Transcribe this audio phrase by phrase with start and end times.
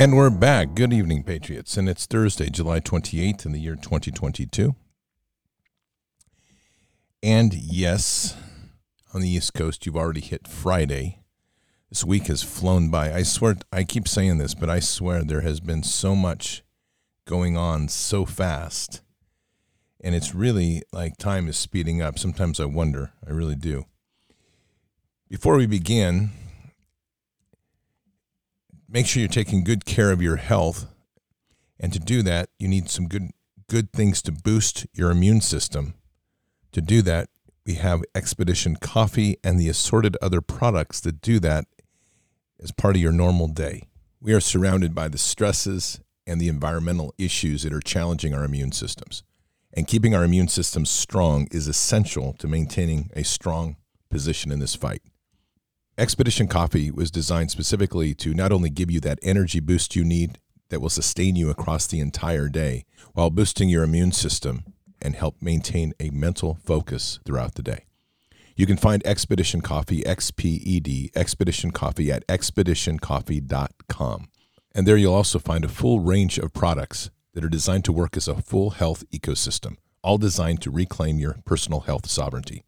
[0.00, 0.72] And we're back.
[0.74, 1.76] Good evening, Patriots.
[1.76, 4.74] And it's Thursday, July 28th in the year 2022.
[7.22, 8.34] And yes,
[9.12, 11.18] on the East Coast, you've already hit Friday.
[11.90, 13.12] This week has flown by.
[13.12, 16.62] I swear, I keep saying this, but I swear there has been so much
[17.26, 19.02] going on so fast.
[20.02, 22.18] And it's really like time is speeding up.
[22.18, 23.12] Sometimes I wonder.
[23.28, 23.84] I really do.
[25.28, 26.30] Before we begin,
[28.90, 30.86] make sure you're taking good care of your health.
[31.78, 33.30] And to do that, you need some good
[33.68, 35.94] good things to boost your immune system.
[36.72, 37.28] To do that,
[37.64, 41.66] we have Expedition Coffee and the assorted other products that do that
[42.60, 43.84] as part of your normal day.
[44.20, 48.72] We are surrounded by the stresses and the environmental issues that are challenging our immune
[48.72, 49.22] systems.
[49.72, 53.76] And keeping our immune systems strong is essential to maintaining a strong
[54.10, 55.02] position in this fight.
[56.00, 60.38] Expedition Coffee was designed specifically to not only give you that energy boost you need
[60.70, 64.64] that will sustain you across the entire day while boosting your immune system
[65.02, 67.84] and help maintain a mental focus throughout the day.
[68.56, 74.28] You can find Expedition Coffee, XPED, Expedition Coffee at expeditioncoffee.com.
[74.74, 78.16] And there you'll also find a full range of products that are designed to work
[78.16, 82.64] as a full health ecosystem, all designed to reclaim your personal health sovereignty.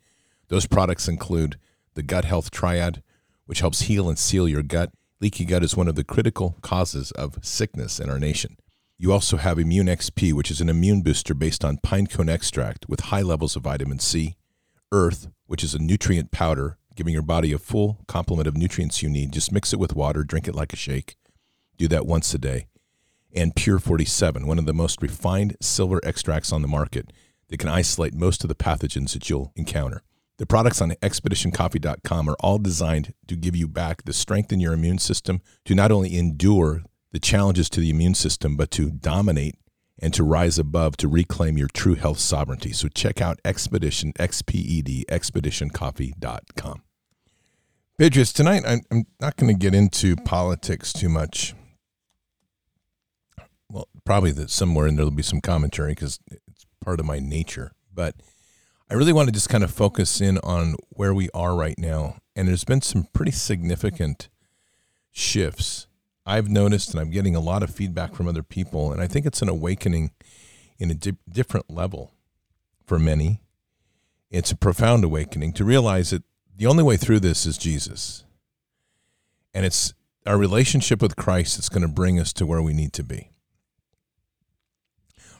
[0.49, 1.57] Those products include
[1.95, 3.03] the Gut Health Triad,
[3.47, 4.93] which helps heal and seal your gut.
[5.21, 8.57] Leaky gut is one of the critical causes of sickness in our nation.
[8.99, 12.89] You also have Immune XP, which is an immune booster based on pine cone extract
[12.89, 14.37] with high levels of vitamin C.
[14.93, 19.09] Earth, which is a nutrient powder, giving your body a full complement of nutrients you
[19.09, 19.33] need.
[19.33, 21.17] Just mix it with water, drink it like a shake.
[21.79, 22.69] Do that once a day.
[23.35, 27.13] And Pure 47, one of the most refined silver extracts on the market
[27.49, 30.03] that can isolate most of the pathogens that you'll encounter.
[30.43, 34.73] The products on expeditioncoffee.com are all designed to give you back the strength in your
[34.73, 36.83] immune system to not only endure
[37.13, 39.55] the challenges to the immune system, but to dominate
[40.01, 42.73] and to rise above to reclaim your true health sovereignty.
[42.73, 46.83] So check out Expedition, XPED, expeditioncoffee.com.
[47.97, 51.55] Patriots, tonight I'm not going to get into politics too much.
[53.71, 57.21] Well, probably that somewhere in there will be some commentary because it's part of my
[57.21, 57.71] nature.
[57.95, 58.17] But
[58.93, 62.19] I really want to just kind of focus in on where we are right now.
[62.37, 64.29] And there's been some pretty significant
[65.11, 65.87] shifts
[66.27, 69.25] I've noticed, and I'm getting a lot of feedback from other people, and I think
[69.25, 70.11] it's an awakening
[70.79, 72.13] in a di- different level
[72.85, 73.41] for many.
[74.31, 76.25] It's a profound awakening to realize that
[76.55, 78.25] the only way through this is Jesus.
[79.55, 79.95] And it's
[80.27, 83.31] our relationship with Christ that's going to bring us to where we need to be.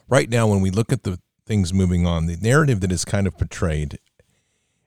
[0.09, 3.27] Right now, when we look at the things moving on, the narrative that is kind
[3.27, 3.99] of portrayed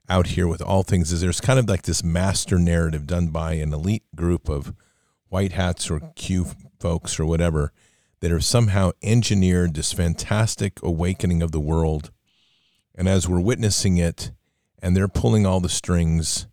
[0.08, 3.55] out here with all things is there's kind of like this master narrative done by
[3.55, 4.73] an elite group of
[5.29, 6.47] white hats or Q
[6.79, 7.73] folks or whatever
[8.20, 12.11] that have somehow engineered this fantastic awakening of the world.
[12.94, 14.31] And as we're witnessing it,
[14.81, 16.47] and they're pulling all the strings,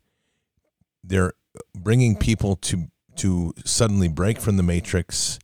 [1.04, 1.34] they're
[1.76, 5.38] bringing people to to suddenly break from the matrix,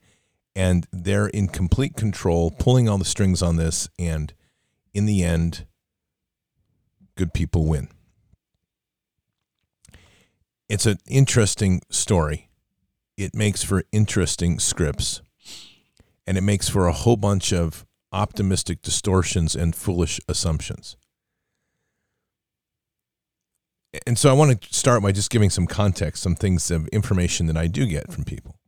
[0.56, 4.34] and they're in complete control, pulling all the strings on this, and
[4.94, 5.66] in the end,
[7.16, 7.90] good people win.
[10.68, 12.50] It's an interesting story
[13.18, 15.22] it makes for interesting scripts
[16.26, 20.96] and it makes for a whole bunch of optimistic distortions and foolish assumptions.
[24.06, 27.48] And so I want to start by just giving some context, some things of information
[27.48, 28.60] that I do get from people.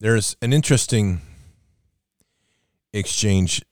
[0.00, 1.20] There's an interesting
[2.98, 3.62] exchange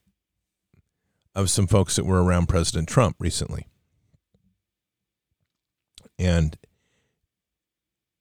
[1.34, 3.66] of some folks that were around President Trump recently.
[6.18, 6.56] And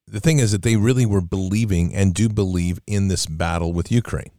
[0.07, 3.91] the thing is that they really were believing and do believe in this battle with
[3.91, 4.31] Ukraine,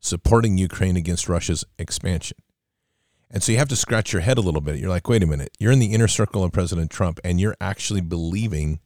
[0.00, 2.38] supporting Ukraine against Russia's expansion.
[3.30, 4.76] And so you have to scratch your head a little bit.
[4.76, 7.56] You're like, wait a minute, you're in the inner circle of President Trump and you're
[7.60, 8.80] actually believing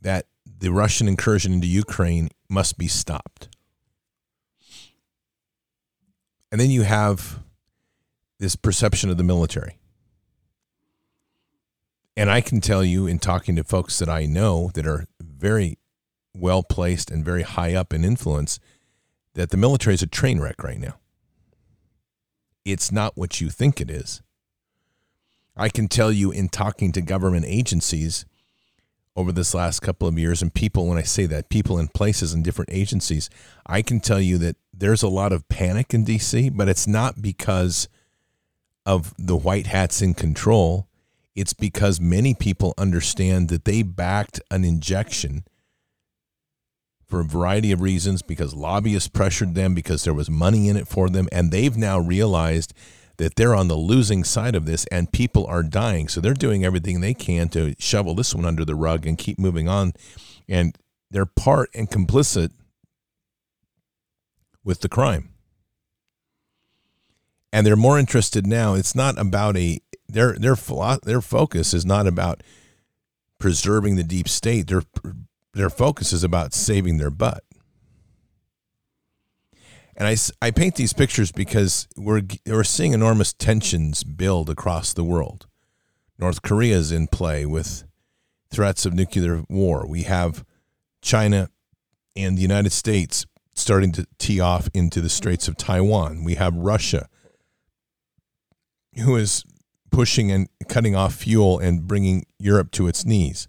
[0.00, 3.48] that the Russian incursion into Ukraine must be stopped.
[6.52, 7.40] And then you have
[8.38, 9.78] this perception of the military.
[12.14, 15.78] And I can tell you in talking to folks that I know that are very
[16.34, 18.60] well placed and very high up in influence
[19.32, 20.98] that the military is a train wreck right now.
[22.66, 24.20] It's not what you think it is.
[25.56, 28.26] I can tell you in talking to government agencies
[29.16, 32.32] over this last couple of years, and people, when I say that, people in places
[32.34, 33.28] and different agencies,
[33.66, 37.22] I can tell you that there's a lot of panic in DC, but it's not
[37.22, 37.88] because
[38.84, 40.88] of the white hats in control
[41.34, 45.44] It's because many people understand that they backed an injection
[47.06, 50.88] for a variety of reasons because lobbyists pressured them, because there was money in it
[50.88, 52.74] for them, and they've now realized
[53.18, 56.08] that they're on the losing side of this and people are dying.
[56.08, 59.38] So they're doing everything they can to shovel this one under the rug and keep
[59.38, 59.92] moving on.
[60.48, 60.76] And
[61.10, 62.50] they're part and complicit
[64.64, 65.30] with the crime.
[67.52, 68.74] And they're more interested now.
[68.74, 70.56] It's not about a their their
[71.02, 72.42] their focus is not about
[73.38, 74.68] preserving the deep state.
[74.68, 74.82] Their
[75.52, 77.44] their focus is about saving their butt.
[79.96, 85.04] And I, I paint these pictures because we're, we're seeing enormous tensions build across the
[85.04, 85.46] world.
[86.18, 87.84] North Korea is in play with
[88.50, 89.86] threats of nuclear war.
[89.86, 90.44] We have
[91.02, 91.50] China
[92.16, 96.24] and the United States starting to tee off into the Straits of Taiwan.
[96.24, 97.08] We have Russia,
[98.96, 99.44] who is
[99.90, 103.46] pushing and cutting off fuel and bringing Europe to its knees.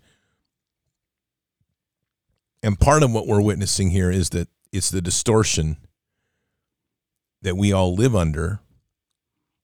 [2.62, 5.78] And part of what we're witnessing here is that it's the distortion
[7.42, 8.60] that we all live under,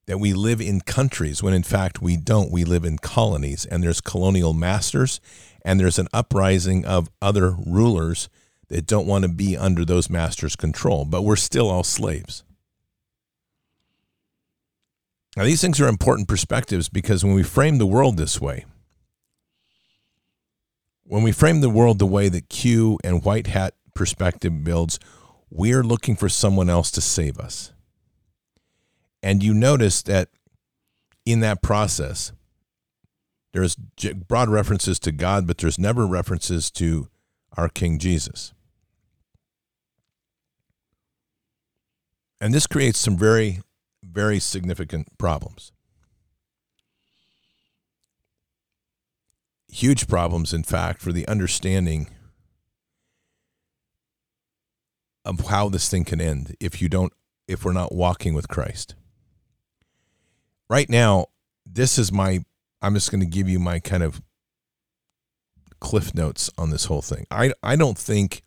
[0.06, 2.50] that we live in countries when in fact we don't.
[2.50, 5.20] We live in colonies, and there's colonial masters,
[5.64, 8.28] and there's an uprising of other rulers
[8.70, 12.44] that don't want to be under those masters' control, but we're still all slaves.
[15.36, 18.64] Now, these things are important perspectives because when we frame the world this way,
[21.02, 25.00] when we frame the world the way that Q and White Hat perspective builds,
[25.50, 27.72] we're looking for someone else to save us.
[29.22, 30.28] And you notice that
[31.26, 32.32] in that process,
[33.52, 37.08] there's broad references to God, but there's never references to
[37.56, 38.52] our King Jesus.
[42.40, 43.60] And this creates some very,
[44.02, 45.72] very significant problems.
[49.68, 52.08] Huge problems, in fact, for the understanding
[55.24, 57.12] of how this thing can end if you don't
[57.46, 58.94] if we're not walking with Christ.
[60.68, 61.26] Right now,
[61.66, 62.44] this is my
[62.80, 64.22] I'm just going to give you my kind of
[65.78, 67.26] cliff notes on this whole thing.
[67.30, 68.42] I I don't think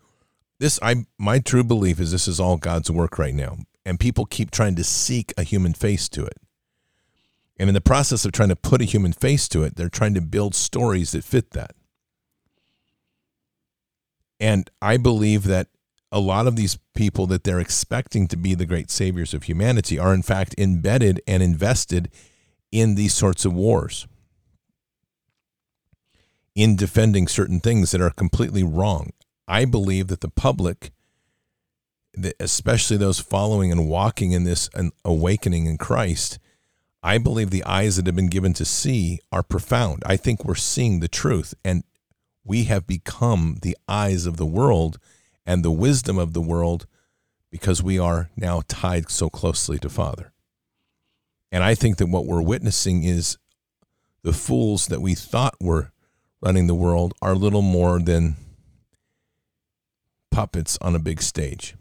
[0.59, 4.25] this I my true belief is this is all God's work right now and people
[4.25, 6.37] keep trying to seek a human face to it.
[7.57, 10.13] And in the process of trying to put a human face to it, they're trying
[10.15, 11.75] to build stories that fit that.
[14.39, 15.67] And I believe that
[16.11, 19.97] a lot of these people that they're expecting to be the great saviors of humanity
[19.97, 22.11] are in fact embedded and invested
[22.71, 24.07] in these sorts of wars
[26.55, 29.11] in defending certain things that are completely wrong.
[29.47, 30.91] I believe that the public,
[32.39, 34.69] especially those following and walking in this
[35.03, 36.39] awakening in Christ,
[37.01, 40.03] I believe the eyes that have been given to see are profound.
[40.05, 41.83] I think we're seeing the truth, and
[42.45, 44.99] we have become the eyes of the world
[45.45, 46.87] and the wisdom of the world
[47.51, 50.33] because we are now tied so closely to Father.
[51.51, 53.37] And I think that what we're witnessing is
[54.23, 55.91] the fools that we thought were
[56.41, 58.37] running the world are little more than
[60.31, 61.75] puppets on a big stage.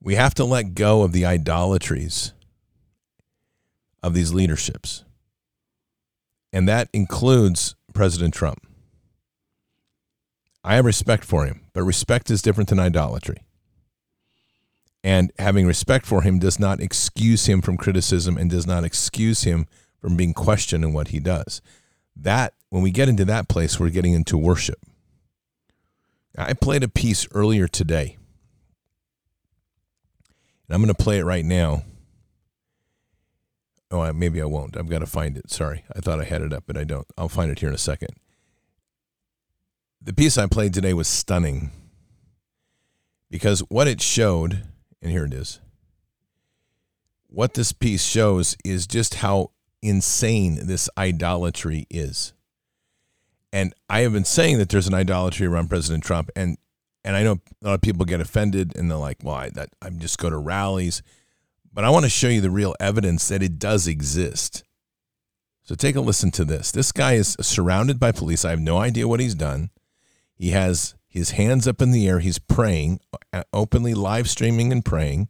[0.00, 2.32] We have to let go of the idolatries
[4.02, 5.04] of these leaderships.
[6.52, 8.66] And that includes President Trump.
[10.64, 13.38] I have respect for him, but respect is different than idolatry.
[15.04, 19.44] And having respect for him does not excuse him from criticism and does not excuse
[19.44, 19.66] him
[20.00, 21.62] from being questioned in what he does.
[22.16, 24.78] That, when we get into that place, we're getting into worship.
[26.36, 28.17] I played a piece earlier today,
[30.68, 31.82] and I'm going to play it right now.
[33.90, 34.76] Oh, maybe I won't.
[34.76, 35.50] I've got to find it.
[35.50, 35.84] Sorry.
[35.96, 37.06] I thought I had it up, but I don't.
[37.16, 38.10] I'll find it here in a second
[40.00, 41.70] the piece I played today was stunning
[43.30, 44.62] because what it showed,
[45.02, 45.60] and here it is,
[47.26, 49.50] what this piece shows is just how
[49.82, 52.32] insane this idolatry is.
[53.52, 56.56] And I have been saying that there's an idolatry around President Trump, and
[57.08, 59.70] and I know a lot of people get offended and they're like, "Well, I, that
[59.80, 61.02] I'm just go to rallies,"
[61.72, 64.62] but I want to show you the real evidence that it does exist.
[65.62, 66.70] So take a listen to this.
[66.70, 68.44] This guy is surrounded by police.
[68.44, 69.70] I have no idea what he's done.
[70.34, 72.20] He has his hands up in the air.
[72.20, 73.00] He's praying,
[73.32, 75.28] uh, openly live streaming and praying.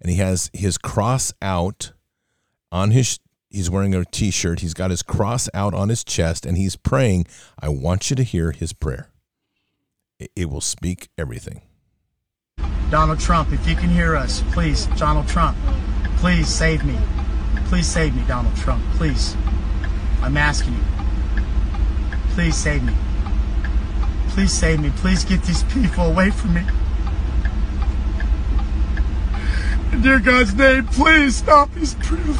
[0.00, 1.92] And he has his cross out
[2.72, 4.60] on his, he's wearing a t shirt.
[4.60, 7.26] He's got his cross out on his chest and he's praying.
[7.56, 9.10] I want you to hear his prayer,
[10.18, 11.62] it, will speak everything.
[12.90, 15.56] Donald Trump, if you can hear us, please, Donald Trump,
[16.18, 16.98] please save me.
[17.66, 18.84] Please save me, Donald Trump.
[18.92, 19.36] Please.
[20.22, 20.84] I'm asking you.
[22.30, 22.94] Please save me.
[24.28, 24.90] Please save me.
[24.96, 26.62] Please get these people away from me.
[29.92, 32.34] In dear God's name, please stop these people.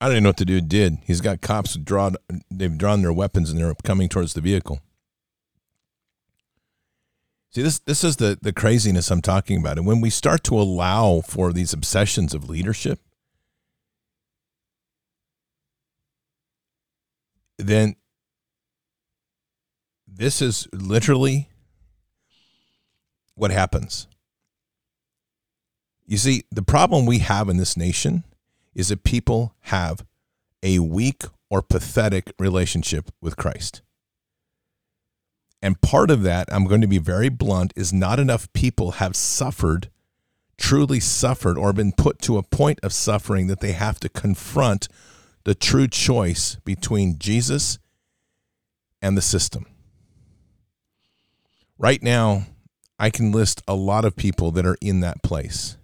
[0.00, 0.98] I don't even know what the dude did.
[1.04, 2.16] He's got cops drawn.
[2.50, 4.80] They've drawn their weapons and they're coming towards the vehicle.
[7.50, 9.78] See, this this is the the craziness I'm talking about.
[9.78, 13.00] And when we start to allow for these obsessions of leadership,
[17.56, 17.96] then
[20.06, 21.48] this is literally
[23.34, 24.06] what happens.
[26.06, 28.24] You see, the problem we have in this nation
[28.78, 30.06] is that people have
[30.62, 33.82] a weak or pathetic relationship with Christ.
[35.60, 39.16] And part of that, I'm going to be very blunt, is not enough people have
[39.16, 39.90] suffered,
[40.56, 44.86] truly suffered, or been put to a point of suffering that they have to confront
[45.42, 47.80] the true choice between Jesus
[49.02, 49.66] and the system.
[51.78, 52.46] Right now,
[52.96, 55.77] I can list a lot of people that are in that place.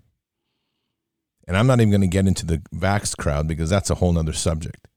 [1.46, 4.12] And I'm not even going to get into the vax crowd because that's a whole
[4.12, 4.88] nother subject.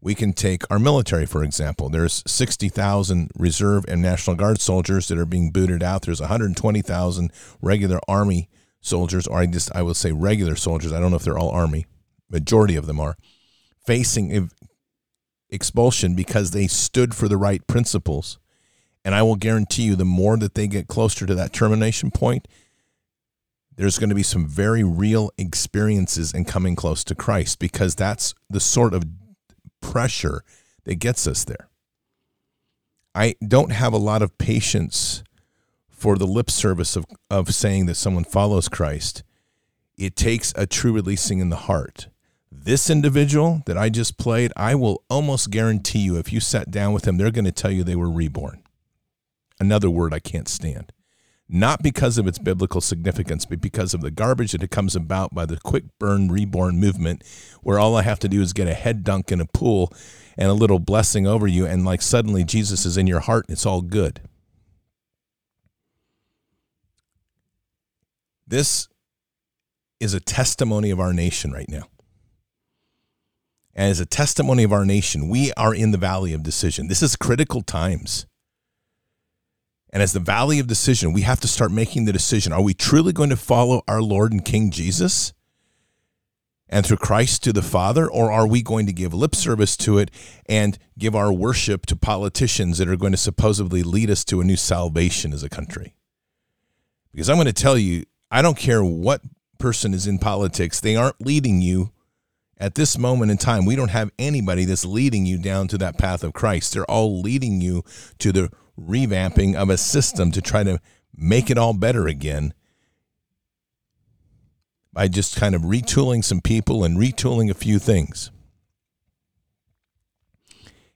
[0.00, 1.88] We can take our military, for example.
[1.88, 6.02] There's 60,000 reserve and National Guard soldiers that are being booted out.
[6.02, 8.48] There's 120,000 regular Army
[8.80, 10.92] soldiers, or I just I will say regular soldiers.
[10.92, 11.86] I don't know if they're all Army.
[12.30, 13.16] Majority of them are
[13.84, 14.50] facing
[15.48, 18.38] expulsion because they stood for the right principles.
[19.04, 22.48] And I will guarantee you, the more that they get closer to that termination point,
[23.76, 28.34] there's going to be some very real experiences in coming close to Christ because that's
[28.48, 29.04] the sort of
[29.80, 30.42] pressure
[30.84, 31.68] that gets us there.
[33.14, 35.22] I don't have a lot of patience
[35.88, 39.22] for the lip service of, of saying that someone follows Christ.
[39.96, 42.08] It takes a true releasing in the heart.
[42.50, 46.92] This individual that I just played, I will almost guarantee you if you sat down
[46.92, 48.62] with them, they're going to tell you they were reborn.
[49.58, 50.92] Another word I can't stand
[51.48, 55.34] not because of its biblical significance, but because of the garbage that it comes about
[55.34, 57.22] by the quick burn reborn movement,
[57.62, 59.92] where all I have to do is get a head dunk in a pool
[60.36, 63.54] and a little blessing over you, and like suddenly Jesus is in your heart and
[63.54, 64.20] it's all good.
[68.46, 68.88] This
[69.98, 71.88] is a testimony of our nation right now.
[73.74, 76.88] And as a testimony of our nation, we are in the valley of decision.
[76.88, 78.26] This is critical times.
[79.90, 82.74] And as the valley of decision, we have to start making the decision are we
[82.74, 85.32] truly going to follow our Lord and King Jesus
[86.68, 89.98] and through Christ to the Father, or are we going to give lip service to
[89.98, 90.10] it
[90.46, 94.44] and give our worship to politicians that are going to supposedly lead us to a
[94.44, 95.94] new salvation as a country?
[97.12, 99.22] Because I'm going to tell you, I don't care what
[99.58, 101.92] person is in politics, they aren't leading you
[102.58, 103.64] at this moment in time.
[103.64, 106.72] We don't have anybody that's leading you down to that path of Christ.
[106.72, 107.84] They're all leading you
[108.18, 110.80] to the revamping of a system to try to
[111.14, 112.52] make it all better again
[114.92, 118.30] by just kind of retooling some people and retooling a few things.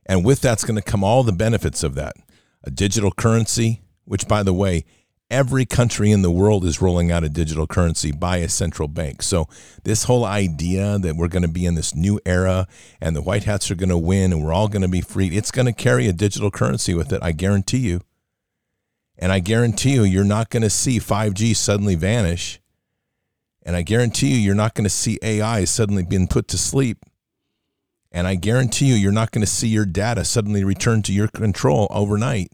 [0.06, 2.14] And with that's going to come all the benefits of that
[2.62, 4.84] a digital currency, which, by the way,
[5.30, 9.22] every country in the world is rolling out a digital currency by a central bank.
[9.22, 9.48] So
[9.84, 12.66] this whole idea that we're going to be in this new era
[13.00, 15.28] and the white hats are going to win and we're all going to be free,
[15.28, 18.00] it's going to carry a digital currency with it, I guarantee you.
[19.18, 22.60] And I guarantee you you're not going to see 5G suddenly vanish.
[23.62, 27.04] And I guarantee you you're not going to see AI suddenly being put to sleep.
[28.10, 31.28] And I guarantee you you're not going to see your data suddenly return to your
[31.28, 32.50] control overnight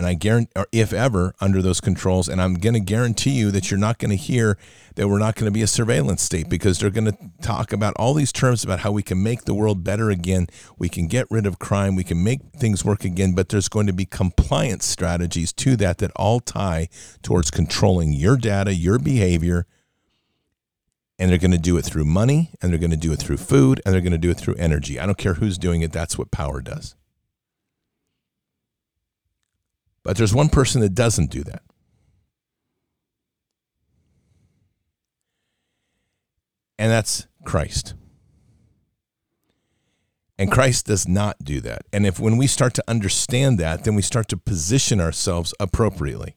[0.00, 2.26] and I guarantee, or if ever, under those controls.
[2.26, 4.56] And I'm going to guarantee you that you're not going to hear
[4.94, 7.92] that we're not going to be a surveillance state because they're going to talk about
[7.96, 10.46] all these terms about how we can make the world better again.
[10.78, 11.96] We can get rid of crime.
[11.96, 13.34] We can make things work again.
[13.34, 16.88] But there's going to be compliance strategies to that that all tie
[17.20, 19.66] towards controlling your data, your behavior.
[21.18, 23.36] And they're going to do it through money, and they're going to do it through
[23.36, 24.98] food, and they're going to do it through energy.
[24.98, 25.92] I don't care who's doing it.
[25.92, 26.96] That's what power does.
[30.10, 31.62] But there's one person that doesn't do that.
[36.80, 37.94] And that's Christ.
[40.36, 41.82] And Christ does not do that.
[41.92, 46.34] And if when we start to understand that, then we start to position ourselves appropriately.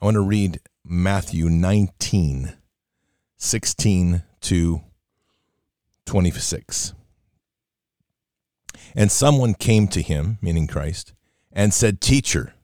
[0.00, 2.54] I want to read Matthew 19,
[3.36, 4.80] 16 to
[6.06, 6.94] 26.
[8.94, 11.12] And someone came to him, meaning Christ,
[11.52, 12.54] and said, Teacher,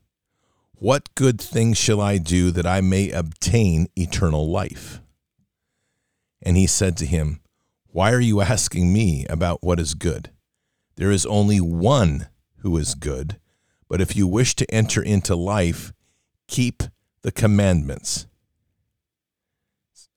[0.79, 5.01] What good thing shall I do that I may obtain eternal life?
[6.43, 7.41] And he said to him,
[7.89, 10.31] Why are you asking me about what is good?
[10.97, 13.39] There is only one who is good,
[13.89, 15.93] but if you wish to enter into life,
[16.47, 16.83] keep
[17.23, 18.27] the commandments.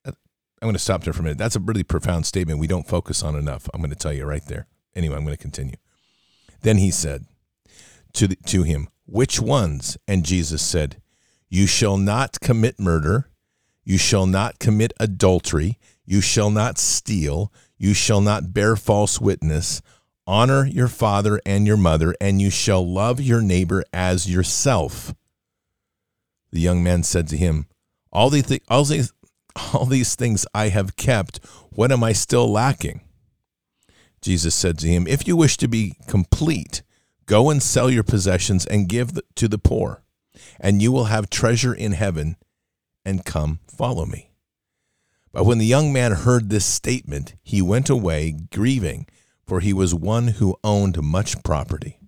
[0.06, 0.14] I'm
[0.66, 1.38] going to stop there for a minute.
[1.38, 3.70] That's a really profound statement we don't focus on enough.
[3.74, 4.68] I'm going to tell you right there.
[4.94, 5.78] Anyway, I'm going to continue.
[6.62, 7.26] Then he said
[8.14, 9.98] to, the, to him, Which ones?
[10.08, 11.02] And Jesus said,
[11.50, 13.32] You shall not commit murder.
[13.84, 15.80] You shall not commit adultery.
[16.06, 17.52] You shall not steal.
[17.80, 19.82] You shall not bear false witness.
[20.28, 25.16] Honor your father and your mother, and you shall love your neighbor as yourself.
[26.52, 27.66] The young man said to him,
[28.12, 29.12] All these, th- all these,
[29.74, 31.44] all these things I have kept.
[31.72, 33.02] What am I still lacking?
[34.22, 36.84] Jesus said to him, If you wish to be complete,
[37.30, 40.02] go and sell your possessions and give to the poor,
[40.60, 42.36] and you will have treasure in heaven,
[43.06, 44.32] and come follow me.
[45.32, 49.06] But when the young man heard this statement, he went away grieving,
[49.46, 52.00] for he was one who owned much property.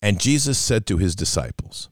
[0.00, 1.90] And Jesus said to his disciples,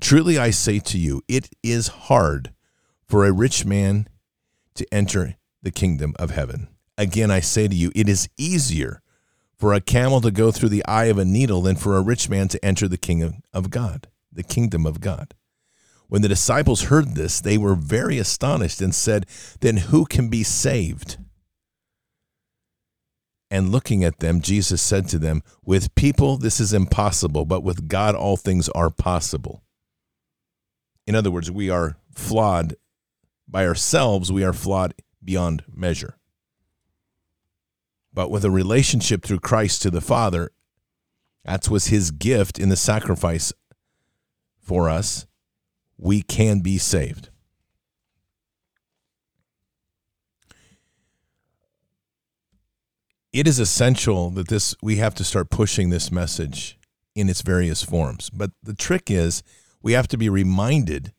[0.00, 2.52] Truly I say to you, it is hard
[3.06, 4.08] for a rich man
[4.74, 6.66] to enter the kingdom of heaven.
[6.96, 9.02] Again, I say to you, it is easier
[9.58, 12.28] for a camel to go through the eye of a needle than for a rich
[12.28, 15.34] man to enter the kingdom of God, the kingdom of God.
[16.08, 19.26] When the disciples heard this, they were very astonished and said,
[19.60, 21.18] Then who can be saved?
[23.50, 27.88] And looking at them, Jesus said to them, With people this is impossible, but with
[27.88, 29.62] God all things are possible.
[31.06, 32.76] In other words, we are flawed
[33.46, 34.94] by ourselves, we are flawed
[35.24, 36.18] beyond measure.
[38.18, 40.50] But with a relationship through Christ to the Father,
[41.44, 43.52] that was his gift in the sacrifice
[44.58, 45.24] for us.
[45.96, 47.28] We can be saved.
[53.32, 56.76] It is essential that this we have to start pushing this message
[57.14, 58.30] in its various forms.
[58.30, 59.44] But the trick is
[59.80, 61.12] we have to be reminded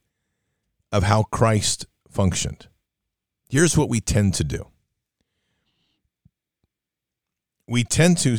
[0.91, 2.67] of how Christ functioned.
[3.47, 4.67] Here's what we tend to do
[7.69, 8.37] we tend to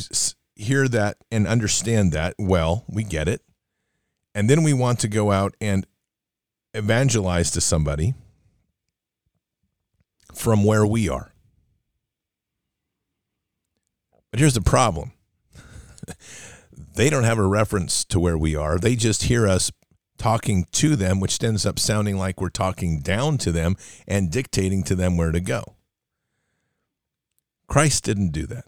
[0.55, 3.41] hear that and understand that well, we get it.
[4.35, 5.87] And then we want to go out and
[6.73, 8.13] evangelize to somebody
[10.33, 11.33] from where we are.
[14.31, 15.11] But here's the problem
[16.95, 18.77] they don't have a reference to where we are.
[18.77, 19.71] They just hear us
[20.17, 23.75] talking to them, which ends up sounding like we're talking down to them
[24.07, 25.75] and dictating to them where to go.
[27.67, 28.65] Christ didn't do that.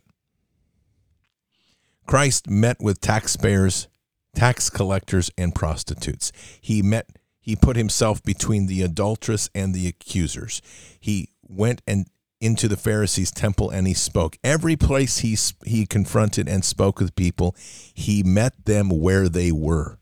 [2.06, 3.88] Christ met with taxpayers,
[4.36, 6.32] tax collectors, and prostitutes.
[6.62, 10.62] He met he put himself between the adulteress and the accusers.
[10.98, 12.08] He went and
[12.40, 14.38] into the Pharisees' temple and he spoke.
[14.44, 17.56] Every place he he confronted and spoke with people,
[17.94, 19.98] he met them where they were.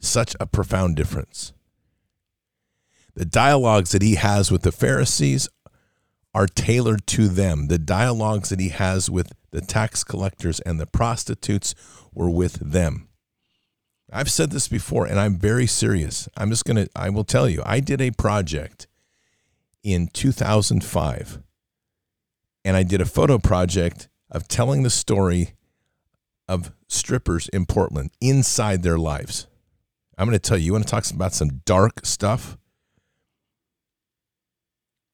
[0.00, 1.52] Such a profound difference.
[3.14, 5.48] The dialogues that he has with the Pharisees
[6.34, 7.66] are tailored to them.
[7.66, 11.74] The dialogues that he has with the tax collectors and the prostitutes
[12.12, 13.08] were with them.
[14.12, 16.28] I've said this before and I'm very serious.
[16.36, 18.86] I'm just going to, I will tell you, I did a project
[19.82, 21.42] in 2005
[22.64, 25.54] and I did a photo project of telling the story
[26.48, 29.46] of strippers in Portland inside their lives.
[30.18, 32.58] I'm going to tell you, you want to talk about some dark stuff?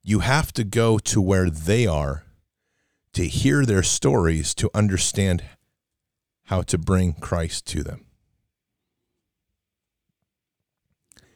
[0.03, 2.26] You have to go to where they are
[3.17, 5.43] to hear their stories to understand
[6.45, 8.05] how to bring Christ to them.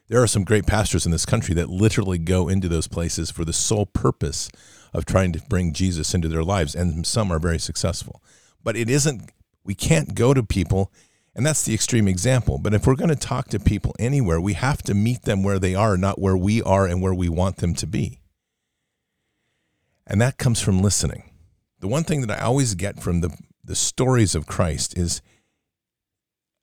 [0.08, 3.46] There are some great pastors in this country that literally go into those places for
[3.46, 4.50] the sole purpose
[4.92, 8.22] of trying to bring Jesus into their lives, and some are very successful.
[8.62, 9.32] But it isn't,
[9.64, 10.92] we can't go to people,
[11.34, 12.58] and that's the extreme example.
[12.58, 15.58] But if we're going to talk to people anywhere, we have to meet them where
[15.58, 18.20] they are, not where we are and where we want them to be.
[20.06, 21.29] And that comes from listening
[21.80, 25.20] the one thing that I always get from the the stories of Christ is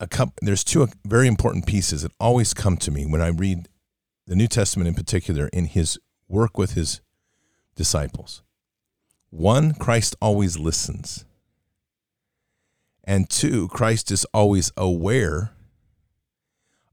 [0.00, 3.68] a couple, there's two very important pieces that always come to me when I read
[4.26, 7.00] the New Testament in particular in his work with his
[7.74, 8.42] disciples.
[9.30, 11.24] One, Christ always listens.
[13.04, 15.52] And two, Christ is always aware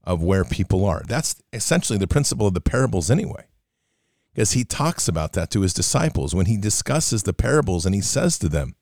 [0.02, 1.02] of where people are.
[1.06, 3.46] That's essentially the principle of the parables anyway
[4.36, 8.02] because he talks about that to his disciples when he discusses the parables and he
[8.02, 8.76] says to them,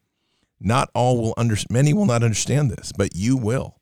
[0.58, 3.80] Not all will under many will not understand this, but you will.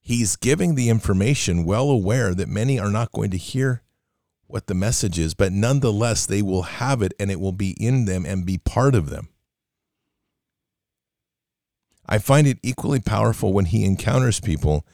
[0.00, 3.84] He's giving the information well aware that many are not going to hear
[4.48, 8.06] what the message is, but nonetheless, they will have it and it will be in
[8.06, 9.28] them and be part of them.
[12.08, 14.84] I find it equally powerful when he encounters people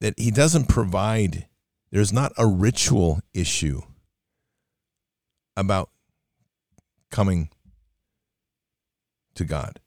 [0.00, 1.48] that he doesn't provide,
[1.90, 3.82] there's not a ritual issue
[5.56, 5.90] about
[7.10, 7.50] coming
[9.34, 9.80] to God.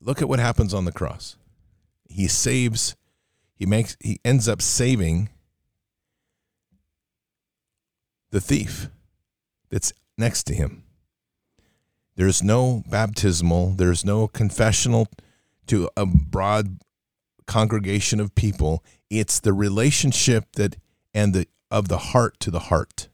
[0.00, 1.36] Look at what happens on the cross.
[2.08, 2.96] He saves,
[3.54, 5.30] he makes, he ends up saving
[8.30, 8.88] the thief
[9.70, 10.84] that's next to him.
[12.16, 15.08] There's no baptismal, there's no confessional
[15.66, 16.80] to a broad
[17.46, 18.84] congregation of people.
[19.08, 20.76] It's the relationship that
[21.14, 23.08] and the of the heart to the heart.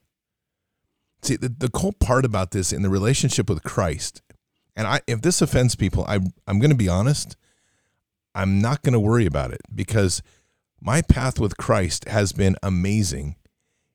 [1.23, 4.23] See, the, the cool part about this in the relationship with Christ,
[4.77, 7.37] and I if this offends people, I I'm gonna be honest,
[8.35, 10.23] I'm not gonna worry about it because
[10.81, 13.37] my path with Christ has been amazing.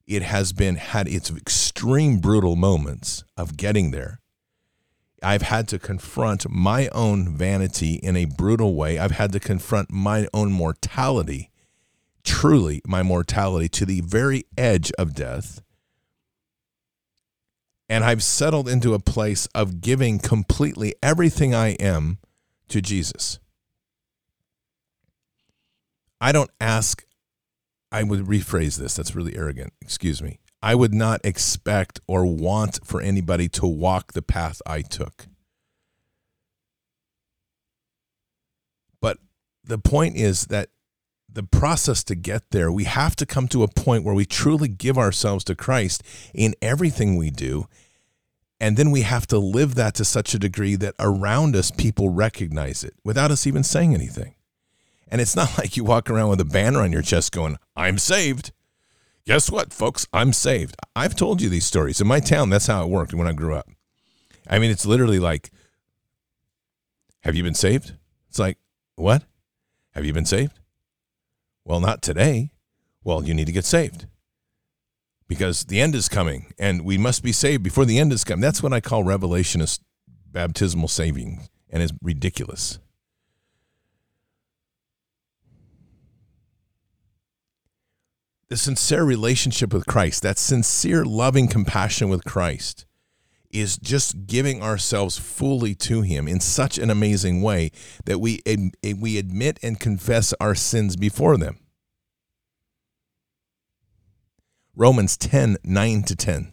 [0.05, 4.19] It has been had its extreme brutal moments of getting there.
[5.23, 8.99] I've had to confront my own vanity in a brutal way.
[8.99, 11.49] I've had to confront my own mortality,
[12.23, 15.62] truly my mortality, to the very edge of death.
[17.89, 22.17] And I've settled into a place of giving completely everything I am
[22.69, 23.39] to Jesus.
[26.19, 27.05] I don't ask,
[27.91, 28.95] I would rephrase this.
[28.95, 29.73] That's really arrogant.
[29.81, 30.39] Excuse me.
[30.61, 35.27] I would not expect or want for anybody to walk the path I took.
[39.01, 39.17] But
[39.65, 40.69] the point is that
[41.33, 44.67] the process to get there, we have to come to a point where we truly
[44.67, 47.67] give ourselves to Christ in everything we do.
[48.59, 52.09] And then we have to live that to such a degree that around us people
[52.09, 54.35] recognize it without us even saying anything.
[55.09, 57.97] And it's not like you walk around with a banner on your chest going, I'm
[57.97, 58.51] saved
[59.25, 60.07] guess what, folks?
[60.13, 60.75] I'm saved.
[60.95, 62.01] I've told you these stories.
[62.01, 63.69] In my town, that's how it worked when I grew up.
[64.49, 65.51] I mean, it's literally like,
[67.21, 67.93] have you been saved?
[68.29, 68.57] It's like,
[68.95, 69.23] what?
[69.91, 70.59] Have you been saved?
[71.65, 72.52] Well, not today.
[73.04, 74.08] Well, you need to get saved
[75.28, 78.41] because the end is coming and we must be saved before the end is coming.
[78.41, 79.80] That's what I call revelationist
[80.32, 82.80] baptismal saving and it's ridiculous.
[88.54, 92.86] the sincere relationship with Christ, that sincere loving compassion with Christ,
[93.53, 97.71] is just giving ourselves fully to Him in such an amazing way
[98.05, 98.41] that we
[98.83, 101.59] we admit and confess our sins before them.
[104.75, 106.51] Romans 10 9 to 10.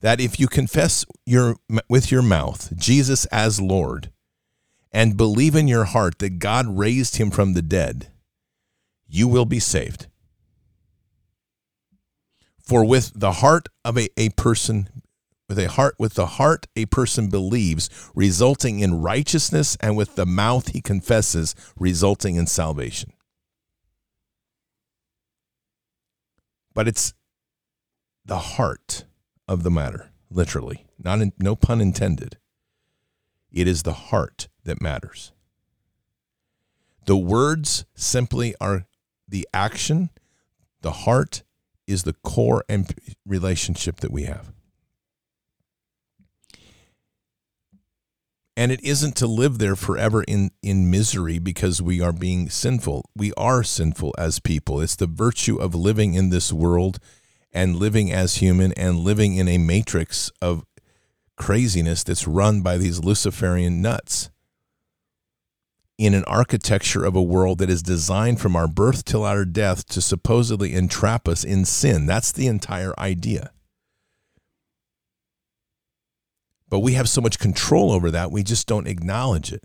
[0.00, 1.56] That if you confess your,
[1.88, 4.10] with your mouth Jesus as Lord
[4.90, 8.08] and believe in your heart that God raised him from the dead,
[9.06, 10.06] you will be saved.
[12.64, 15.01] For with the heart of a, a person,
[15.52, 20.24] with a heart, with the heart a person believes, resulting in righteousness, and with the
[20.24, 23.12] mouth he confesses, resulting in salvation.
[26.72, 27.12] But it's
[28.24, 29.04] the heart
[29.46, 32.38] of the matter, literally, not in, no pun intended.
[33.52, 35.32] It is the heart that matters.
[37.04, 38.86] The words simply are
[39.28, 40.08] the action.
[40.80, 41.42] The heart
[41.86, 42.90] is the core and
[43.26, 44.50] relationship that we have.
[48.56, 53.06] And it isn't to live there forever in, in misery because we are being sinful.
[53.16, 54.80] We are sinful as people.
[54.80, 56.98] It's the virtue of living in this world
[57.50, 60.64] and living as human and living in a matrix of
[61.36, 64.30] craziness that's run by these Luciferian nuts
[65.98, 69.86] in an architecture of a world that is designed from our birth till our death
[69.86, 72.06] to supposedly entrap us in sin.
[72.06, 73.52] That's the entire idea.
[76.72, 79.62] But we have so much control over that, we just don't acknowledge it.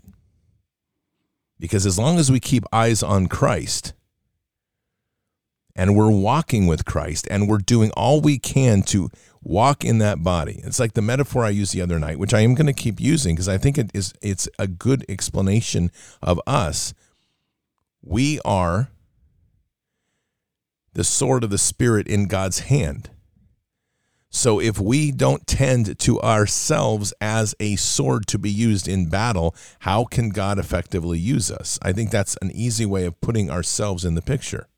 [1.58, 3.94] Because as long as we keep eyes on Christ,
[5.74, 9.08] and we're walking with Christ and we're doing all we can to
[9.42, 10.60] walk in that body.
[10.64, 13.00] It's like the metaphor I used the other night, which I am going to keep
[13.00, 15.90] using because I think it is it's a good explanation
[16.20, 16.92] of us.
[18.02, 18.90] We are
[20.92, 23.08] the sword of the spirit in God's hand.
[24.38, 29.52] So if we don't tend to ourselves as a sword to be used in battle,
[29.80, 31.76] how can God effectively use us?
[31.82, 34.68] I think that's an easy way of putting ourselves in the picture.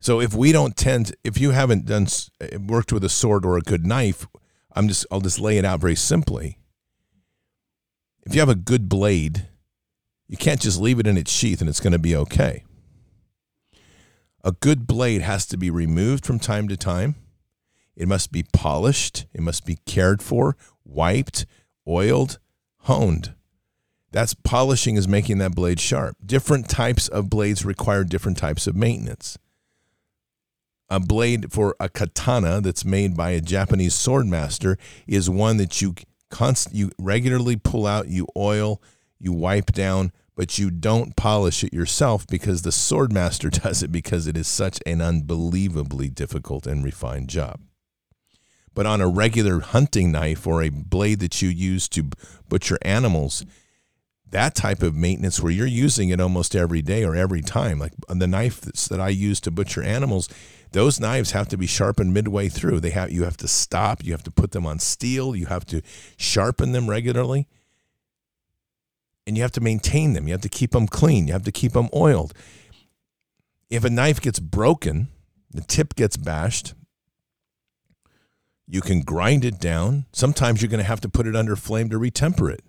[0.00, 2.06] So if we don't tend, if you haven't done
[2.60, 4.28] worked with a sword or a good knife,
[4.72, 6.58] I'm just I'll just lay it out very simply.
[8.24, 9.48] If you have a good blade,
[10.28, 12.64] You can't just leave it in its sheath and it's going to be okay.
[14.46, 17.14] A good blade has to be removed from time to time.
[17.96, 19.24] It must be polished.
[19.32, 20.54] It must be cared for,
[20.84, 21.46] wiped,
[21.88, 22.38] oiled,
[22.80, 23.34] honed.
[24.12, 26.18] That's polishing is making that blade sharp.
[26.24, 29.38] Different types of blades require different types of maintenance.
[30.90, 34.76] A blade for a katana that's made by a Japanese sword master
[35.06, 35.94] is one that you
[36.30, 38.82] const- you regularly pull out, you oil,
[39.18, 43.92] you wipe down, but you don't polish it yourself because the sword master does it
[43.92, 47.60] because it is such an unbelievably difficult and refined job.
[48.74, 52.10] But on a regular hunting knife or a blade that you use to
[52.48, 53.44] butcher animals,
[54.28, 57.92] that type of maintenance where you're using it almost every day or every time, like
[58.08, 60.28] uh, the knife that I use to butcher animals,
[60.72, 62.80] those knives have to be sharpened midway through.
[62.80, 65.64] They have you have to stop, you have to put them on steel, you have
[65.66, 65.82] to
[66.16, 67.46] sharpen them regularly.
[69.26, 70.28] And you have to maintain them.
[70.28, 71.26] You have to keep them clean.
[71.26, 72.34] You have to keep them oiled.
[73.70, 75.08] If a knife gets broken,
[75.50, 76.74] the tip gets bashed,
[78.66, 80.06] you can grind it down.
[80.12, 82.62] Sometimes you're going to have to put it under flame to retemper it.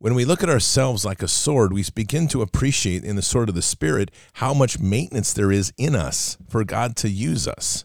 [0.00, 3.48] When we look at ourselves like a sword, we begin to appreciate in the sword
[3.48, 7.84] of the Spirit how much maintenance there is in us for God to use us.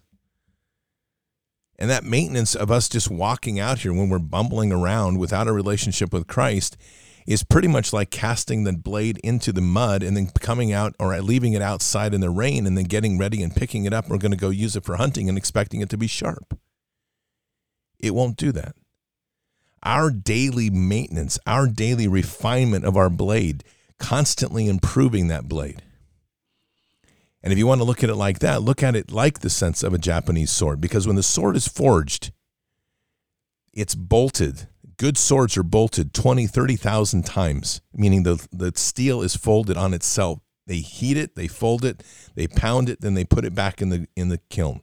[1.79, 5.53] And that maintenance of us just walking out here when we're bumbling around without a
[5.53, 6.77] relationship with Christ
[7.25, 11.17] is pretty much like casting the blade into the mud and then coming out or
[11.21, 14.09] leaving it outside in the rain and then getting ready and picking it up.
[14.09, 16.57] We're going to go use it for hunting and expecting it to be sharp.
[17.99, 18.75] It won't do that.
[19.81, 23.63] Our daily maintenance, our daily refinement of our blade,
[23.99, 25.81] constantly improving that blade.
[27.43, 29.49] And if you want to look at it like that, look at it like the
[29.49, 32.31] sense of a Japanese sword because when the sword is forged,
[33.73, 39.77] it's bolted good swords are bolted 20, 30,000 times, meaning the, the steel is folded
[39.77, 40.39] on itself.
[40.65, 42.03] They heat it, they fold it,
[42.35, 44.81] they pound it, then they put it back in the in the kiln.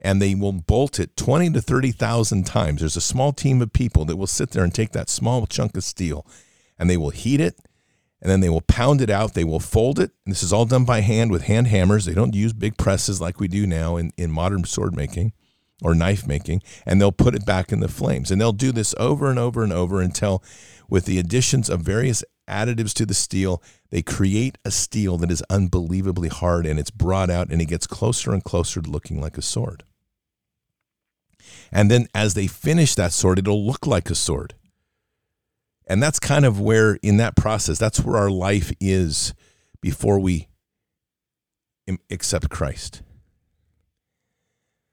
[0.00, 2.80] And they will bolt it 20 to 30,000 times.
[2.80, 5.76] There's a small team of people that will sit there and take that small chunk
[5.76, 6.26] of steel
[6.76, 7.60] and they will heat it
[8.24, 9.34] and then they will pound it out.
[9.34, 10.10] They will fold it.
[10.24, 12.06] And this is all done by hand with hand hammers.
[12.06, 15.34] They don't use big presses like we do now in, in modern sword making
[15.82, 18.30] or knife making, and they'll put it back in the flames.
[18.30, 20.42] And they'll do this over and over and over until,
[20.88, 25.42] with the additions of various additives to the steel, they create a steel that is
[25.50, 29.36] unbelievably hard and it's brought out and it gets closer and closer to looking like
[29.36, 29.84] a sword.
[31.70, 34.54] And then as they finish that sword, it'll look like a sword.
[35.86, 39.34] And that's kind of where, in that process, that's where our life is
[39.80, 40.48] before we
[42.10, 43.02] accept Christ.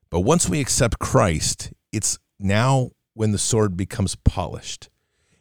[0.09, 4.89] But once we accept Christ, it's now when the sword becomes polished.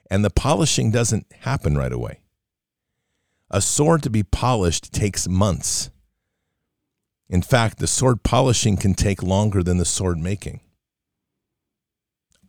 [0.09, 2.21] And the polishing doesn't happen right away.
[3.51, 5.91] A sword to be polished takes months.
[7.29, 10.61] In fact, the sword polishing can take longer than the sword making.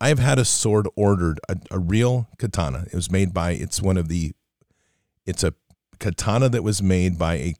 [0.02, 2.86] I have had a sword ordered, a, a, real katana.
[2.90, 4.32] It was made by, it's one of the,
[5.24, 5.54] it's a
[6.00, 7.54] katana that was made by a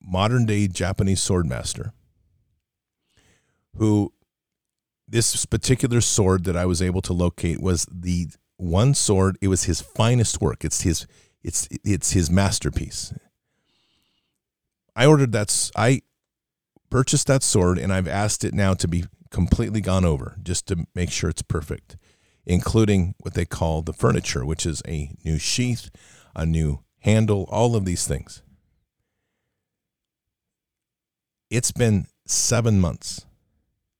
[0.00, 1.92] modern day Japanese sword master
[3.76, 4.14] who
[5.06, 9.36] this particular sword that I was able to locate was the one sword.
[9.42, 10.64] It was his finest work.
[10.64, 11.06] It's his
[11.44, 13.12] it's it's his masterpiece.
[14.96, 15.70] I ordered that.
[15.76, 16.00] I
[16.88, 19.04] purchased that sword, and I've asked it now to be
[19.36, 21.98] completely gone over, just to make sure it's perfect,
[22.46, 25.90] including what they call the furniture, which is a new sheath,
[26.34, 28.42] a new handle, all of these things.
[31.50, 33.26] It's been seven months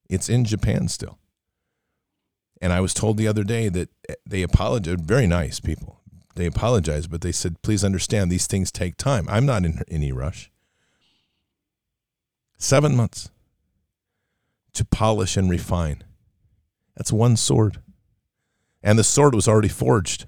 [0.09, 1.18] it's in Japan still.
[2.62, 3.90] And I was told the other day that
[4.25, 5.03] they apologized.
[5.03, 6.01] Very nice people.
[6.35, 9.27] They apologized, but they said, please understand these things take time.
[9.29, 10.51] I'm not in any rush.
[12.57, 13.29] Seven months
[14.76, 16.04] to polish and refine.
[16.96, 17.80] That's one sword.
[18.82, 20.26] And the sword was already forged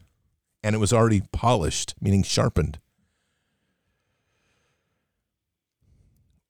[0.63, 2.79] and it was already polished, meaning sharpened.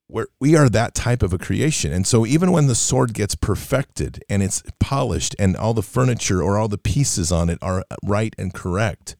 [0.08, 1.92] we're, we are that type of a creation.
[1.92, 6.42] And so even when the sword gets perfected and it's polished and all the furniture
[6.42, 9.16] or all the pieces on it are right and correct,